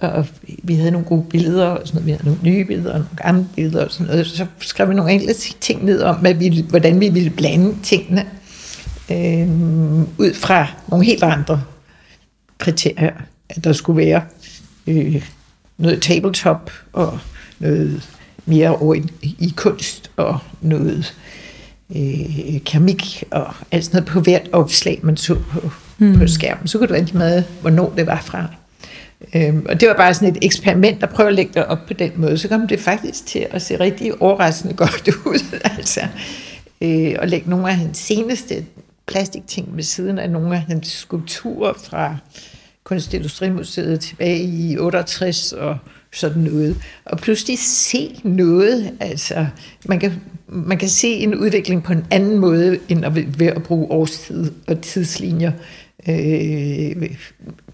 [0.00, 0.26] og
[0.62, 2.06] vi havde nogle gode billeder, og sådan noget.
[2.06, 4.26] vi havde nogle nye billeder og nogle gamle billeder og sådan noget.
[4.26, 8.26] Så skrev vi nogle enkelte ting ned om, hvad vi, hvordan vi ville blande tingene
[9.10, 9.48] øh,
[10.18, 11.62] ud fra nogle helt andre
[12.58, 13.12] kriterier,
[13.48, 14.22] at der skulle være
[14.86, 15.24] øh,
[15.78, 17.18] noget tabletop og
[17.58, 18.08] noget
[18.46, 21.14] mere over i, i kunst og noget
[21.96, 26.18] øh, keramik og alt sådan noget på hvert opslag, man så på, mm.
[26.18, 26.68] på skærmen.
[26.68, 28.46] Så kunne det være lige meget, hvornår det var fra.
[29.34, 31.94] Øhm, og det var bare sådan et eksperiment at prøve at lægge det op på
[31.94, 32.38] den måde.
[32.38, 35.60] Så kom det faktisk til at se rigtig overraskende godt ud.
[35.64, 36.00] altså,
[36.80, 38.64] øh, og lægge nogle af hans seneste
[39.06, 42.16] plastikting ved siden af nogle af hans skulpturer fra
[42.84, 45.78] Kunstindustrimuseet tilbage i 68 og
[46.12, 46.76] sådan noget.
[47.04, 49.46] Og pludselig se noget, altså
[49.84, 50.12] man kan,
[50.48, 54.52] man kan se en udvikling på en anden måde, end at, ved at bruge årstid
[54.68, 55.52] og tidslinjer
[56.08, 57.10] øh,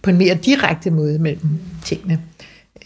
[0.03, 1.49] på en mere direkte måde mellem
[1.85, 2.21] tingene.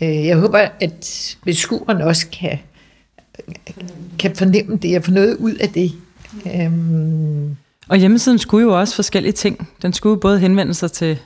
[0.03, 2.59] Øh, jeg håber, at beskueren også kan,
[4.19, 5.93] kan fornemme det og få noget ud af det.
[6.55, 7.57] Øhm,
[7.89, 9.69] Og hjemmesiden skulle jo også forskellige ting.
[9.83, 11.19] Den skulle både henvende sig til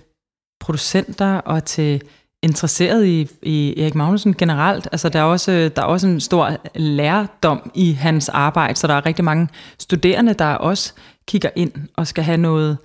[0.61, 2.03] producenter og til
[2.43, 4.89] interesseret i, i Erik Magnussen generelt.
[4.93, 8.95] Altså, der er, også, der er også en stor lærdom i hans arbejde, så der
[8.95, 10.93] er rigtig mange studerende, der også
[11.27, 12.79] kigger ind og skal have noget,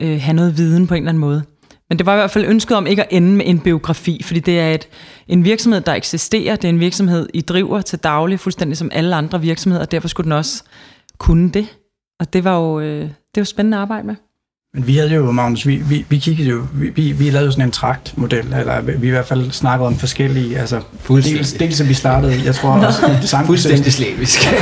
[0.00, 1.42] øh, have noget viden på en eller anden måde.
[1.90, 4.40] Men det var i hvert fald ønsket om ikke at ende med en biografi, fordi
[4.40, 4.88] det er et,
[5.28, 6.56] en virksomhed, der eksisterer.
[6.56, 10.08] Det er en virksomhed, I driver til daglig, fuldstændig som alle andre virksomheder, og derfor
[10.08, 10.64] skulle den også
[11.18, 11.66] kunne det.
[12.20, 14.16] Og det var jo, øh, det var spændende at arbejde med.
[14.74, 17.50] Men vi havde jo, Magnus, vi, vi, vi kiggede jo, vi, vi, vi lavede jo
[17.50, 21.88] sådan en traktmodel, eller vi i hvert fald snakkede om forskellige, altså dels, dels at
[21.88, 24.40] vi startede, jeg tror også, design Fuldstændig slavisk.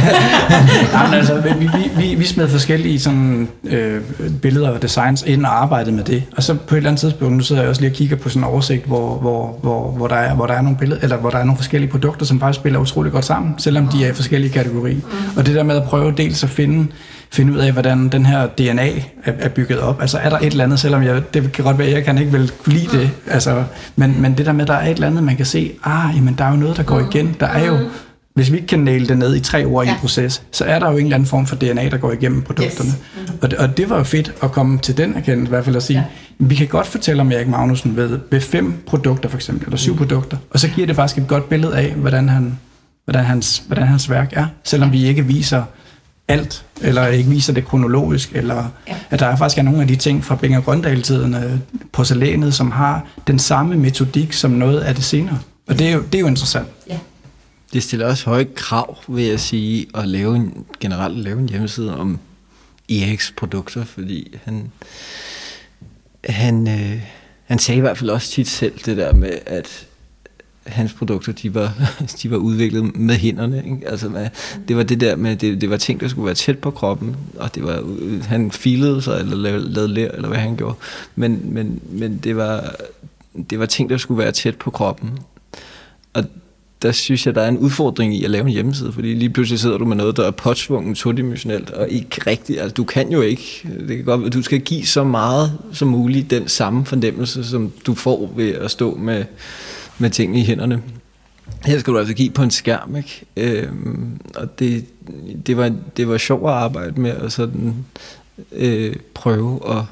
[0.92, 4.00] Nej, men altså, vi, vi, vi, vi smed forskellige sådan, øh,
[4.42, 6.22] billeder og designs ind og arbejdede med det.
[6.36, 8.28] Og så på et eller andet tidspunkt, nu sidder jeg også lige og kigger på
[8.28, 11.16] sådan en oversigt, hvor, hvor, hvor, hvor, der, er, hvor der er nogle billeder, eller
[11.16, 14.10] hvor der er nogle forskellige produkter, som faktisk spiller utrolig godt sammen, selvom de er
[14.10, 15.00] i forskellige kategorier.
[15.36, 16.86] Og det der med at prøve dels at finde
[17.30, 18.88] finde ud af, hvordan den her DNA
[19.24, 20.00] er, er bygget op.
[20.00, 22.32] Altså er der et eller andet, selvom jeg, det kan godt være, jeg kan ikke
[22.32, 23.64] vel lide det, altså,
[23.96, 26.16] men, men det der med, at der er et eller andet, man kan se, ah,
[26.16, 27.36] jamen der er jo noget, der går igen.
[27.40, 27.78] Der er jo,
[28.34, 29.88] hvis vi ikke kan næle det ned i tre år ja.
[29.88, 32.12] i en proces, så er der jo en eller anden form for DNA, der går
[32.12, 32.90] igennem produkterne.
[32.90, 33.28] Yes.
[33.28, 33.38] Mm.
[33.42, 35.76] Og, det, og det var jo fedt at komme til den erkendelse, i hvert fald
[35.76, 36.04] at sige, ja.
[36.38, 39.92] vi kan godt fortælle om Erik Magnussen ved, ved fem produkter for eksempel, eller syv
[39.92, 39.98] mm.
[39.98, 42.58] produkter, og så giver det faktisk et godt billede af, hvordan, han,
[43.04, 45.62] hvordan, hans, hvordan hans værk er, selvom vi ikke viser
[46.28, 48.96] alt, eller ikke viser det kronologisk, eller ja.
[49.10, 51.58] at der er faktisk er nogle af de ting fra Binger Grøndal-tiden, øh,
[51.92, 55.38] porcelænet, som har den samme metodik som noget af det senere.
[55.66, 56.68] Og det er jo, det er jo interessant.
[56.88, 56.98] Ja.
[57.72, 61.98] Det stiller også høje krav, vil jeg sige, at lave en, generelt lave en hjemmeside
[61.98, 62.18] om
[62.88, 64.70] EX produkter, fordi han,
[66.24, 67.02] han, øh,
[67.44, 69.86] han sagde i hvert fald også tit selv det der med, at
[70.68, 71.72] hans produkter, de var,
[72.22, 73.62] de var udviklet med hænderne.
[73.64, 73.88] Ikke?
[73.88, 74.28] Altså,
[74.68, 77.16] det var det der med, det, det var ting, der skulle være tæt på kroppen,
[77.36, 77.84] og det var,
[78.22, 80.74] han filede sig, eller lavede, lavede lær, eller hvad han gjorde.
[81.14, 82.74] Men, men, men det, var,
[83.50, 85.10] det var ting, der skulle være tæt på kroppen.
[86.12, 86.24] Og
[86.82, 89.60] der synes jeg, der er en udfordring i at lave en hjemmeside, fordi lige pludselig
[89.60, 93.20] sidder du med noget, der er påtvunget todimensionelt, og ikke rigtigt, altså du kan jo
[93.20, 97.72] ikke, det kan godt, du skal give så meget som muligt den samme fornemmelse, som
[97.86, 99.24] du får ved at stå med
[99.98, 100.82] med tingene i hænderne.
[101.64, 103.22] Her skal du altså give på en skærm, ikke?
[103.36, 104.84] Øhm, og det,
[105.46, 107.74] det, var, det var sjovt at arbejde med, og sådan
[108.52, 109.82] øh, prøve at,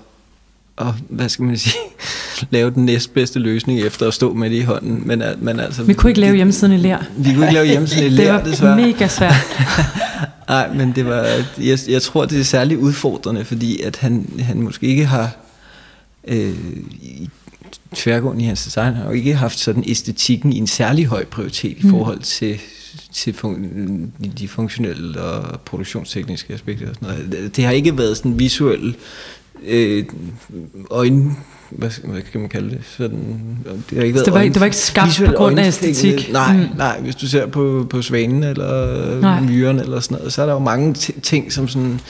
[0.76, 1.74] og, hvad skal man sige,
[2.50, 5.02] lave den næstbedste løsning efter at stå med det i hånden.
[5.04, 6.98] Men, men altså, vi kunne ikke lave hjemmesiden i lær.
[7.16, 8.76] Vi kunne ikke lave hjemmesiden i lær, Det var desværre.
[8.76, 9.34] mega svært.
[10.48, 11.26] Nej, men det var,
[11.59, 15.36] jeg, jeg tror, det er særligt udfordrende, fordi at han, han måske ikke har
[16.28, 16.54] øh,
[17.94, 21.76] tværgående i hans design har jo ikke haft sådan æstetikken i en særlig høj prioritet
[21.78, 21.90] i mm.
[21.90, 22.58] forhold til,
[23.12, 27.56] til fun- de funktionelle og produktionstekniske aspekter og sådan noget.
[27.56, 28.96] Det har ikke været sådan visuel
[29.66, 30.04] øh,
[30.90, 31.34] øjne
[31.70, 32.78] hvad, hvad kan man kalde det?
[32.96, 33.18] Sådan,
[33.90, 36.32] det, har ikke været det, var, ikke, det var ikke skabt på grund af æstetik?
[36.32, 36.76] Nej, mm.
[36.76, 39.40] nej, hvis du ser på, på svanen eller nej.
[39.40, 42.00] myren eller sådan noget, så er der jo mange ting, som sådan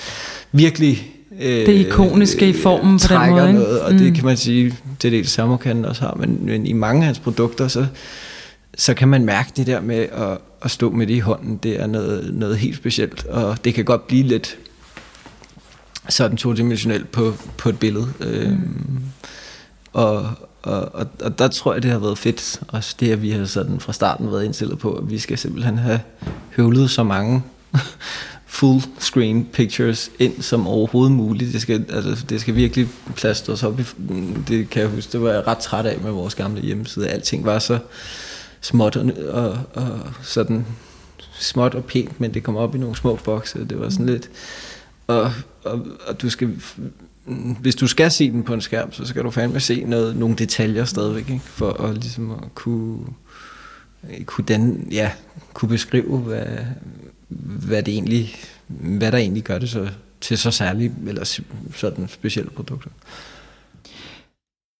[0.52, 3.52] virkelig det ikoniske i formen på den måde.
[3.52, 3.98] Noget, og mm.
[3.98, 7.06] det kan man sige, det er det, Samokan også har, men, men i mange af
[7.06, 7.86] hans produkter, så,
[8.76, 11.80] så kan man mærke det der med at, at stå med det i hånden, det
[11.80, 14.58] er noget, noget helt specielt, og det kan godt blive lidt
[16.08, 18.08] sådan todimensionelt på, på et billede.
[18.20, 18.26] Mm.
[18.26, 19.02] Øhm,
[19.92, 20.28] og,
[20.62, 23.44] og, og, og der tror jeg, det har været fedt, også det, at vi har
[23.44, 26.00] sådan fra starten været indstillet på, at vi skal simpelthen have
[26.56, 27.42] høvlet så mange
[28.56, 31.52] full screen pictures ind som overhovedet muligt.
[31.52, 33.80] Det skal, altså, det skal virkelig plastres op.
[33.80, 33.84] I,
[34.48, 37.08] det kan jeg huske, det var jeg ret træt af med vores gamle hjemmeside.
[37.08, 37.78] Alting var så
[38.60, 40.66] småt og, og, og sådan
[41.32, 43.64] småt og pænt, men det kom op i nogle små bokse.
[43.64, 44.30] Det var sådan lidt...
[45.06, 45.32] Og,
[45.64, 46.50] og, og du skal,
[47.60, 50.36] hvis du skal se den på en skærm, så skal du fandme se noget, nogle
[50.36, 51.44] detaljer stadigvæk, ikke?
[51.44, 52.98] for at, ligesom at kunne,
[54.24, 55.10] kunne, den, ja,
[55.54, 56.46] kunne beskrive, hvad,
[57.28, 58.34] hvad, det egentlig,
[58.68, 59.88] hvad der egentlig gør det så,
[60.20, 61.40] til så særlige eller
[61.72, 62.90] sådan specielle produkter.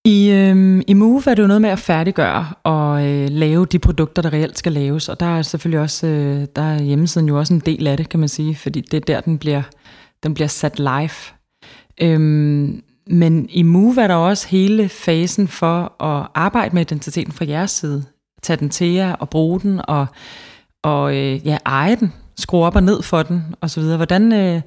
[0.04, 3.78] I, øh, I Move er det jo noget med at færdiggøre og øh, lave de
[3.78, 7.38] produkter, der reelt skal laves, og der er selvfølgelig også, øh, der er hjemmesiden jo
[7.38, 9.62] også en del af det, kan man sige, fordi det er der, den bliver,
[10.22, 11.10] den bliver sat live.
[12.02, 17.44] Øhm, men i Move er der også hele fasen for at arbejde med identiteten fra
[17.48, 18.04] jeres side.
[18.42, 20.06] Tage den til jer og bruge den og,
[20.82, 23.96] og øh, ja, eje den skrue op og ned for den, og så videre.
[23.96, 24.62] Hvordan, øh,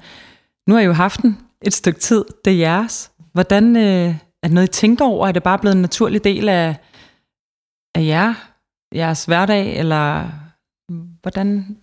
[0.68, 3.10] nu har I jo haft den et stykke tid, det er jeres.
[3.32, 5.28] Hvordan, øh, er det noget, I tænker over?
[5.28, 6.76] Er det bare blevet en naturlig del af,
[7.94, 8.34] af jer,
[8.94, 10.28] jeres hverdag, eller
[11.22, 11.76] hvordan...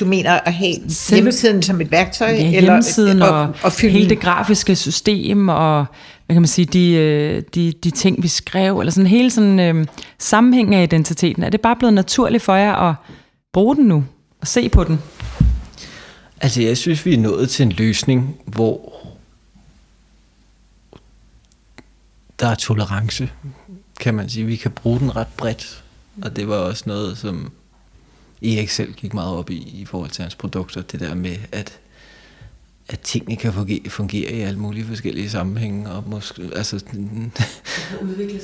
[0.00, 1.16] Du mener at have Selv...
[1.16, 2.28] hjemmesiden som et værktøj?
[2.28, 5.86] Ja, hjemmesiden eller, og, og, og hele det grafiske system, og
[6.26, 9.60] hvad kan man sige, de, øh, de, de ting, vi skrev, eller sådan hele sådan
[9.60, 9.86] øh,
[10.18, 11.42] sammenhæng af identiteten.
[11.42, 12.94] Er det bare blevet naturligt for jer at
[13.52, 14.04] bruge den nu,
[14.40, 14.98] og se på den?
[16.40, 18.94] Altså, jeg synes, vi er nået til en løsning, hvor
[22.40, 23.30] der er tolerance,
[24.00, 24.46] kan man sige.
[24.46, 25.84] Vi kan bruge den ret bredt,
[26.22, 27.52] og det var også noget, som
[28.42, 30.82] Erik selv gik meget op i, i forhold til hans produkter.
[30.82, 31.78] Det der med, at,
[32.88, 37.32] at tingene kan fungere, fungere i alle mulige forskellige sammenhænge, og måske, altså, den,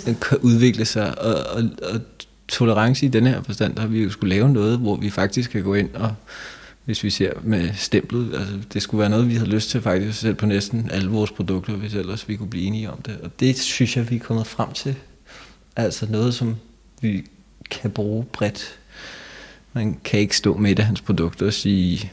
[0.06, 2.00] den kan udvikle sig, og, og, og
[2.48, 5.62] tolerance i den her forstand, der vi jo skulle lave noget, hvor vi faktisk kan
[5.62, 6.14] gå ind og,
[6.84, 10.20] hvis vi ser med stemplet, altså det skulle være noget, vi havde lyst til faktisk
[10.20, 13.18] selv på næsten alle vores produkter, hvis ellers vi kunne blive enige om det.
[13.22, 14.94] Og det synes jeg, vi er kommet frem til.
[15.76, 16.56] Altså noget, som
[17.00, 17.24] vi
[17.70, 18.78] kan bruge bredt.
[19.72, 22.12] Man kan ikke stå med et af hans produkter og sige,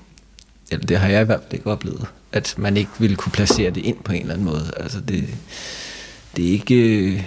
[0.71, 3.71] eller det har jeg i hvert fald ikke oplevet, at man ikke ville kunne placere
[3.71, 4.71] det ind på en eller anden måde.
[4.77, 5.27] Altså det,
[6.35, 7.25] det er ikke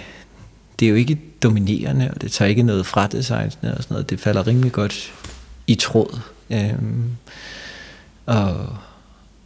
[0.79, 4.09] det er jo ikke dominerende, og det tager ikke noget fra designsene og sådan noget.
[4.09, 5.13] Det falder rimelig godt
[5.67, 6.19] i tråd.
[6.49, 7.03] Øhm,
[8.25, 8.77] og,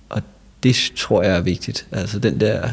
[0.10, 0.22] og
[0.64, 1.88] det tror jeg er vigtigt.
[1.92, 2.70] Altså den der,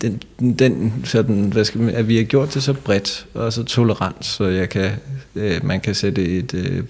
[0.00, 0.22] den,
[0.58, 4.24] den sådan, hvad skal man, at vi har gjort det så bredt og så tolerant,
[4.24, 4.92] så jeg kan,
[5.34, 6.84] øh, man kan sætte et, øh,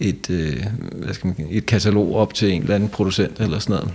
[0.00, 3.76] et, øh, hvad skal man, et katalog op til en eller anden producent eller sådan
[3.76, 3.92] noget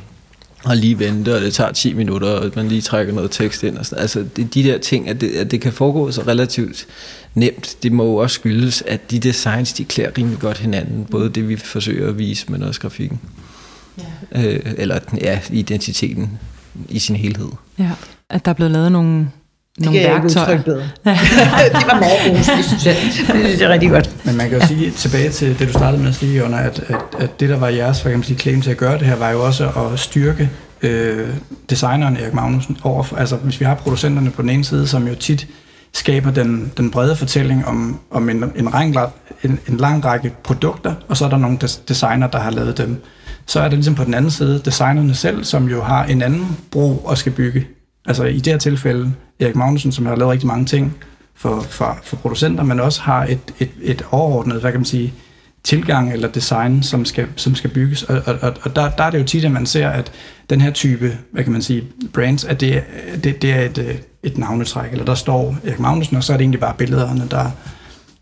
[0.66, 3.78] og lige vente, og det tager 10 minutter, og man lige trækker noget tekst ind.
[3.78, 4.02] Og sådan.
[4.02, 6.88] Altså det, de der ting, at det, at det kan foregå så relativt
[7.34, 11.06] nemt, det må jo også skyldes, at de designs, de klæder rimelig godt hinanden.
[11.12, 13.20] Både det, vi forsøger at vise, men også grafikken.
[14.34, 14.44] Ja.
[14.46, 16.40] Øh, eller ja, identiteten
[16.90, 17.50] i sin helhed.
[17.80, 17.92] Ja,
[18.30, 19.28] at der er blevet lavet nogle
[19.76, 20.46] Det nogle værktøjer.
[20.46, 20.82] udtrykke bedre.
[21.76, 22.96] det var meget roligt, synes jeg.
[23.04, 24.26] Det synes jeg er rigtig godt.
[24.26, 26.84] Men man kan jo sige tilbage til det, du startede med at sige, Jonna, at,
[26.88, 29.30] at, at det, der var jeres man sige, claim til at gøre det her, var
[29.30, 30.50] jo også at styrke
[30.82, 31.28] øh,
[31.70, 35.16] designeren Erik Magnussen overfor, altså hvis vi har producenterne på den ene side, som jo
[35.16, 35.48] tit
[35.94, 39.14] skaber den, den brede fortælling om, om en, en, lang,
[39.44, 42.78] en, en lang række produkter, og så er der nogle des, designer, der har lavet
[42.78, 43.04] dem.
[43.46, 46.58] Så er det ligesom på den anden side designerne selv, som jo har en anden
[46.72, 47.68] bro og skal bygge.
[48.06, 50.96] Altså i det her tilfælde Erik Magnussen, som har lavet rigtig mange ting
[51.36, 55.14] for, for, for producenter, men også har et, et, et overordnet, hvad kan man sige,
[55.64, 58.04] tilgang eller design, som skal, som skal bygges.
[58.04, 60.12] Og, og, og der, der er det jo tit, at man ser, at
[60.50, 61.84] den her type, hvad kan man sige,
[62.14, 62.84] brands, at det,
[63.24, 66.44] det, det er et, et navnetræk, eller der står Erik Magnussen, og så er det
[66.44, 67.52] egentlig bare billederne, der,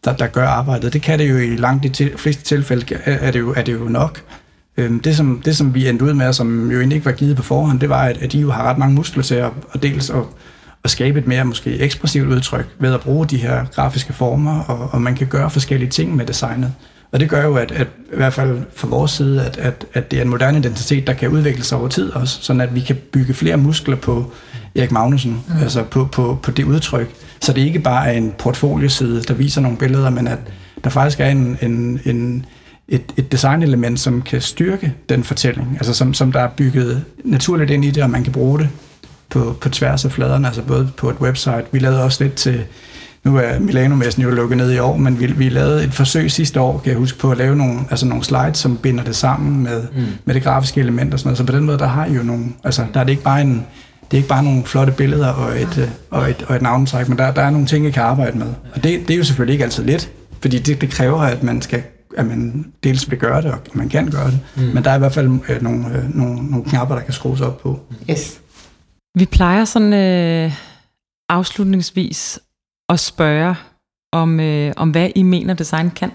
[0.06, 0.94] der, der gør arbejdet.
[0.94, 3.74] Det kan det jo i langt de til, fleste tilfælde, er det jo, er det
[3.74, 4.22] jo nok.
[4.78, 7.12] Øhm, Det som, det, som vi endte ud med, og som jo egentlig ikke var
[7.12, 9.52] givet på forhånd, det var, at, at de jo har ret mange muskler til at,
[9.74, 10.24] at dels at,
[10.84, 14.90] at skabe et mere måske ekspressivt udtryk ved at bruge de her grafiske former, og,
[14.92, 16.74] og man kan gøre forskellige ting med designet.
[17.12, 20.12] Og det gør jo, at, at i hvert fald fra vores side, at, at, at
[20.12, 22.80] det er en moderne identitet, der kan udvikle sig over tid også, sådan at vi
[22.80, 24.32] kan bygge flere muskler på
[24.76, 25.62] Erik Magnussen, mm.
[25.62, 27.16] altså på, på, på det udtryk.
[27.42, 30.40] Så det ikke bare er en portfolioside, der viser nogle billeder, men at
[30.84, 32.46] der faktisk er en, en, en,
[32.88, 37.72] et, et designelement, som kan styrke den fortælling, altså som, som der er bygget naturligt
[37.72, 38.70] ind i det, og man kan bruge det
[39.30, 41.64] på, på tværs af fladerne, altså både på et website.
[41.72, 42.64] Vi lavede også lidt til,
[43.24, 46.60] nu er Milano-messen jo lukket ned i år, men vi, vi lavede et forsøg sidste
[46.60, 49.64] år, kan jeg huske, på at lave nogle, altså nogle slides, som binder det sammen
[49.64, 50.04] med, mm.
[50.26, 51.38] med det grafiske element og sådan noget.
[51.38, 53.42] Så på den måde, der har I jo nogle, altså der er det ikke bare
[53.42, 53.66] en,
[54.12, 57.10] det er ikke bare nogle flotte billeder og et, øh, og et, og et navnetræk,
[57.10, 58.48] men der, der er nogle ting, I kan arbejde med.
[58.76, 60.10] Og det, det er jo selvfølgelig ikke altid let,
[60.42, 61.84] fordi det, det kræver, at man skal
[62.18, 64.40] at man dels vil gøre det, og man kan gøre det.
[64.56, 64.64] Mm.
[64.64, 67.42] Men der er i hvert fald øh, nogle, øh, nogle, nogle knapper, der kan skrues
[67.42, 67.80] op på.
[68.10, 68.40] Yes.
[69.16, 70.52] Vi plejer sådan øh,
[71.30, 72.40] afslutningsvis
[72.90, 73.56] at spørge
[74.12, 76.12] om, øh, om, hvad I mener, design kan.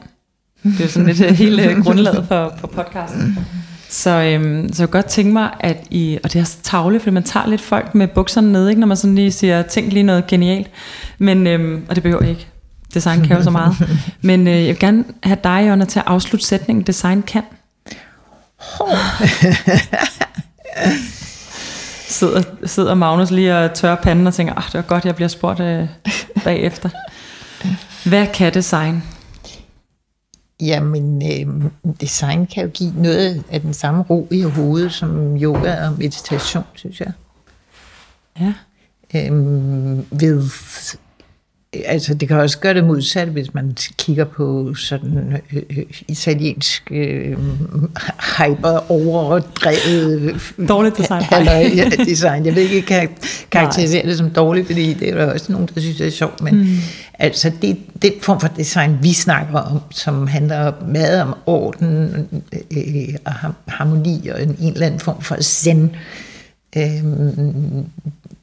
[0.62, 3.38] Det er jo sådan lidt øh, hele øh, grundlaget for, for podcasten.
[3.88, 7.14] Så, øhm, så jeg godt tænke mig, at I, og det er så tavle, fordi
[7.14, 10.02] man tager lidt folk med bukserne ned, ikke, når man sådan lige siger, tænk lige
[10.02, 10.70] noget genialt.
[11.18, 12.46] Men, øhm, og det behøver jeg ikke.
[12.98, 13.74] Design kan jo så meget.
[14.28, 17.42] Men øh, jeg vil gerne have dig, Jonna, til at afslutte sætningen, design kan.
[22.18, 25.28] sidder, sidder Magnus lige og tørrer panden og tænker, ah, det var godt, jeg bliver
[25.28, 25.88] spurgt øh,
[26.44, 26.88] bagefter.
[28.08, 29.02] Hvad kan design?
[30.60, 31.46] Jamen, øh,
[32.00, 36.64] design kan jo give noget af den samme ro i hovedet som yoga og meditation,
[36.74, 37.12] synes jeg.
[38.40, 38.52] Ja.
[39.14, 40.42] Øhm, ved,
[41.84, 46.82] altså det kan også gøre det modsatte, hvis man kigger på sådan øh, øh, italiensk
[46.90, 47.38] øh,
[48.38, 51.22] hyper overdrevet Dårligt design.
[51.32, 52.46] Halløj, ja, design.
[52.46, 53.08] Jeg ved ikke, kan
[53.50, 56.40] karakterisere det som dårligt, fordi det er der også nogen, der synes, det er sjovt,
[56.40, 56.76] men mm.
[57.14, 63.14] altså det, det form for design, vi snakker om, som handler meget om orden øh,
[63.24, 63.32] og
[63.68, 65.96] harmoni og en, en eller anden form for zen,
[66.76, 67.04] øh,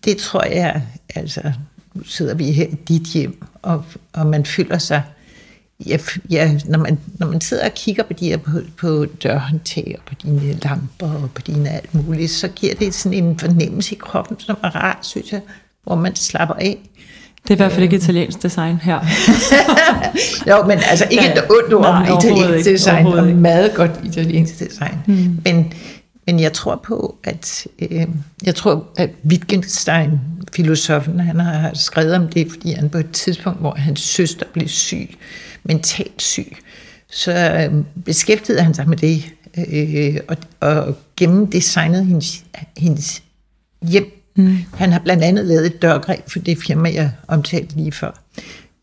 [0.05, 0.81] det tror jeg,
[1.15, 1.41] altså
[2.05, 3.83] sidder vi her i dit hjem, og,
[4.13, 5.03] og man føler sig,
[5.87, 5.97] ja,
[6.29, 10.03] ja, når, man, når man sidder og kigger på de her på, på dørhåndtag og
[10.05, 13.97] på dine lamper og på dine alt muligt, så giver det sådan en fornemmelse i
[13.97, 15.41] kroppen, som er rar, synes jeg,
[15.83, 16.77] hvor man slapper af.
[17.43, 18.99] Det er i hvert fald ikke italiensk design her.
[20.49, 24.97] jo, men altså ikke et ondt ord om italiensk design, og meget godt italiensk design.
[25.05, 25.39] Mm.
[25.43, 25.73] Men,
[26.25, 28.07] Men jeg tror på, at øh,
[28.45, 30.11] jeg tror, at Wittgenstein,
[30.53, 34.67] filosofen, han har skrevet om det, fordi han på et tidspunkt, hvor hans søster blev
[34.67, 35.09] syg,
[35.63, 36.57] mentalt syg,
[37.11, 42.45] så øh, beskæftigede han sig med det, øh, og, og gennemdesignede hendes,
[42.77, 43.23] hendes
[43.81, 44.05] hjem.
[44.35, 44.57] Mm.
[44.73, 48.21] Han har blandt andet lavet et dørgreb for det firma, jeg omtalte lige før.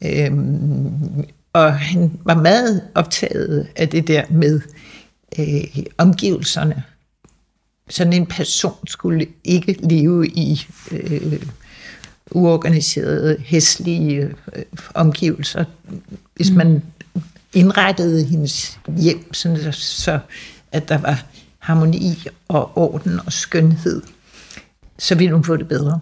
[0.05, 4.61] Øhm, og han var meget optaget af det der med
[5.39, 6.83] øh, omgivelserne.
[7.89, 11.43] Sådan en person skulle ikke leve i øh,
[12.31, 14.21] uorganiserede, hæslige
[14.53, 14.65] øh,
[14.95, 15.65] omgivelser.
[16.35, 16.57] Hvis mm.
[16.57, 16.83] man
[17.53, 20.19] indrettede hendes hjem, sådan så
[20.73, 21.25] at der var
[21.59, 24.03] harmoni og orden og skønhed,
[24.99, 26.01] så ville hun få det bedre.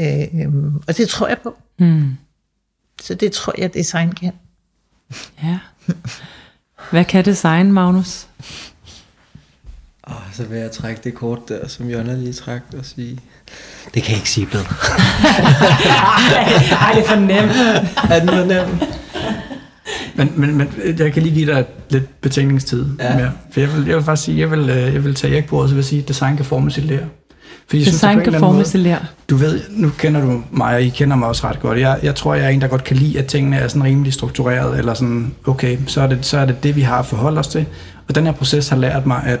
[0.00, 0.54] Øh,
[0.88, 1.56] og det tror jeg på.
[1.78, 2.16] Mm.
[3.02, 4.32] Så det tror jeg, design kan.
[5.42, 5.58] Ja.
[6.90, 8.26] Hvad kan design, Magnus?
[10.12, 13.18] Oh, så vil jeg trække det kort der, som Jonna lige trak, og sige,
[13.94, 14.64] det kan jeg ikke sige bedre.
[16.80, 17.52] Ej, det er for nemt.
[18.10, 18.98] er det for nemt?
[20.14, 23.16] Men, men, men jeg kan lige give dig lidt betænkningstid ja.
[23.16, 23.32] mere.
[23.52, 25.62] For jeg vil, jeg vil faktisk sige, jeg vil, øh, jeg vil tage Erik på,
[25.62, 27.06] og så vil sige, at design kan formes i lære.
[27.66, 28.98] Fordi Design synes, kan formes i lær.
[29.30, 31.80] Du ved, nu kender du mig, og I kender mig også ret godt.
[31.80, 34.12] Jeg, jeg tror, jeg er en, der godt kan lide, at tingene er sådan rimelig
[34.12, 37.38] struktureret, eller sådan, okay, så er det så er det, det, vi har at forholde
[37.38, 37.66] os til.
[38.08, 39.40] Og den her proces har lært mig, at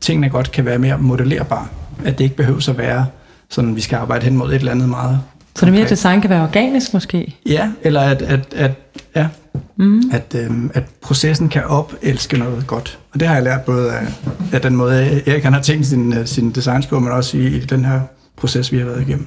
[0.00, 1.66] tingene godt kan være mere modellerbare.
[2.04, 3.06] At det ikke behøver at være
[3.48, 5.20] sådan, vi skal arbejde hen mod et eller andet meget
[5.56, 7.36] så det mere design kan være organisk måske?
[7.46, 8.72] Ja, eller at, at, at,
[9.16, 9.28] ja,
[9.76, 10.02] mm.
[10.12, 12.98] at, øhm, at processen kan opelske noget godt.
[13.12, 14.06] Og det har jeg lært både af,
[14.52, 17.46] af den måde, Erik han har tænkt sin, øh, sin designs på, men også i,
[17.46, 18.00] i den her
[18.36, 19.26] proces, vi har været igennem.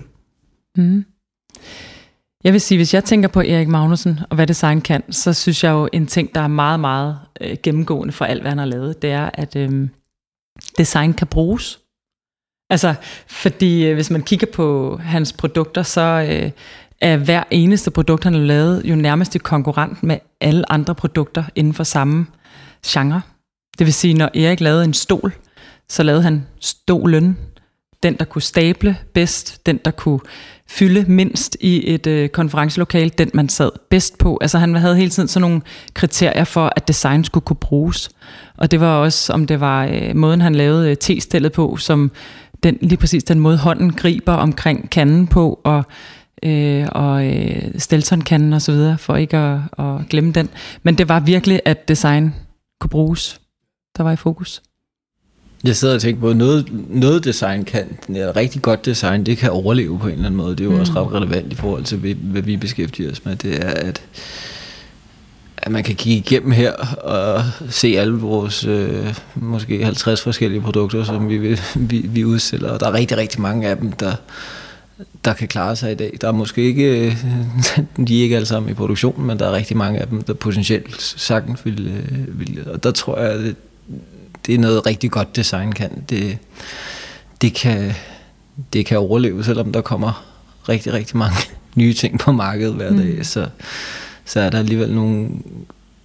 [0.77, 1.05] Mm.
[2.43, 5.63] Jeg vil sige, hvis jeg tænker på Erik Magnussen og hvad design kan, så synes
[5.63, 8.65] jeg jo en ting, der er meget, meget øh, gennemgående for alt, hvad han har
[8.65, 9.87] lavet, det er, at øh,
[10.77, 11.79] design kan bruges.
[12.69, 12.95] Altså,
[13.27, 16.51] fordi øh, hvis man kigger på hans produkter, så øh,
[17.01, 21.43] er hver eneste produkt, han har lavet, jo nærmest i konkurrent med alle andre produkter
[21.55, 22.25] inden for samme
[22.85, 23.21] genre.
[23.77, 25.33] Det vil sige, når Erik lavede en stol,
[25.89, 27.37] så lavede han stolen,
[28.03, 30.19] den der kunne stable bedst, den der kunne
[30.73, 34.37] fylde mindst i et øh, konferencelokale, den man sad bedst på.
[34.41, 35.61] Altså han havde hele tiden sådan nogle
[35.93, 38.09] kriterier for, at design skulle kunne bruges.
[38.57, 42.11] Og det var også, om det var øh, måden, han lavede øh, te-stillet på, som
[42.63, 45.83] den, lige præcis den måde, hånden griber omkring kanden på, og,
[46.43, 50.49] øh, og øh, Stelton-kanden og så videre, for ikke at, at glemme den.
[50.83, 52.35] Men det var virkelig, at design
[52.79, 53.41] kunne bruges,
[53.97, 54.61] der var i fokus.
[55.63, 59.51] Jeg sidder og tænker på, at noget, noget design kan, rigtig godt design, det kan
[59.51, 60.51] overleve på en eller anden måde.
[60.51, 60.79] Det er jo mm.
[60.79, 63.35] også ret relevant i forhold til, hvad vi beskæftiger os med.
[63.35, 64.01] Det er, at
[65.65, 71.03] at man kan kigge igennem her og se alle vores øh, måske 50 forskellige produkter,
[71.03, 72.69] som vi, vi, vi udstiller.
[72.69, 74.15] Og der er rigtig, rigtig mange af dem, der,
[75.25, 76.17] der kan klare sig i dag.
[76.21, 77.17] Der er måske ikke, øh,
[78.07, 80.33] de er ikke alle sammen i produktion, men der er rigtig mange af dem, der
[80.33, 83.55] potentielt sagtens vil, øh, vil og der tror jeg, at
[84.45, 86.03] det, er noget rigtig godt design kan.
[86.09, 86.37] Det,
[87.41, 87.93] det kan.
[88.73, 90.25] det kan overleve, selvom der kommer
[90.69, 91.35] rigtig, rigtig mange
[91.75, 93.17] nye ting på markedet hver dag.
[93.17, 93.23] Mm.
[93.23, 93.47] Så,
[94.25, 95.29] så er der alligevel nogle,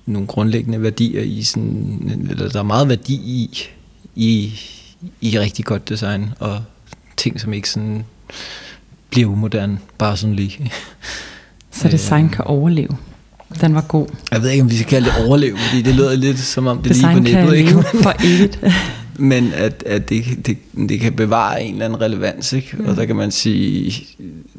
[0.07, 3.69] nogle grundlæggende værdier i sådan, eller der er meget værdi i,
[4.15, 4.61] i,
[5.21, 6.63] i rigtig godt design, og
[7.17, 8.05] ting, som ikke sådan
[9.11, 10.73] bliver umoderne, bare sådan lige.
[11.71, 12.97] Så design kan overleve.
[13.61, 14.07] Den var god.
[14.33, 16.83] Jeg ved ikke, om vi skal kalde det overleve, fordi det lyder lidt som om
[16.83, 17.73] det design lige på nettet.
[17.73, 18.61] Leve for evigt.
[19.21, 22.77] Men at, at det, det, det kan bevare en eller anden relevans, ikke?
[22.79, 22.87] Mm.
[22.87, 24.07] Og der kan man sige,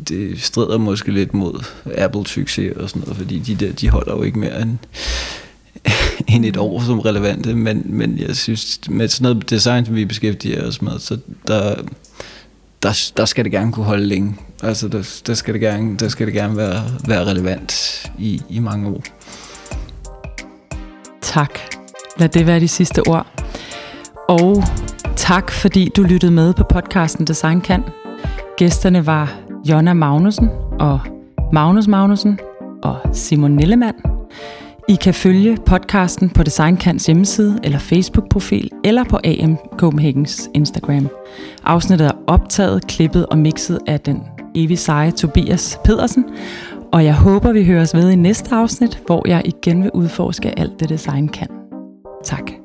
[0.09, 4.23] det strider måske lidt mod Apple-succes og sådan noget, fordi de der, de holder jo
[4.23, 4.77] ikke mere end,
[6.33, 10.05] end et år som relevante, men, men jeg synes, med sådan noget design, som vi
[10.05, 11.17] beskæftiger os med, så
[11.47, 11.75] der,
[12.83, 14.35] der, der skal det gerne kunne holde længe.
[14.63, 18.59] Altså, der, der skal det gerne, der skal det gerne være, være relevant i, i
[18.59, 19.03] mange år.
[21.21, 21.59] Tak.
[22.17, 23.27] Lad det være de sidste ord.
[24.29, 24.63] Og
[25.15, 27.83] tak, fordi du lyttede med på podcasten Design Kan.
[28.57, 29.33] Gæsterne var
[29.65, 30.49] Jonna Magnussen
[30.79, 30.99] og
[31.53, 32.39] Magnus Magnussen
[32.83, 34.18] og Simon Nillemann.
[34.89, 41.09] I kan følge podcasten på Designkants hjemmeside eller Facebook-profil eller på AM Copenhagens Instagram.
[41.63, 44.23] Afsnittet er optaget, klippet og mixet af den
[44.55, 46.25] evig seje Tobias Pedersen,
[46.93, 50.79] og jeg håber, vi høres ved i næste afsnit, hvor jeg igen vil udforske alt
[50.79, 51.47] det design kan.
[52.23, 52.58] Tak.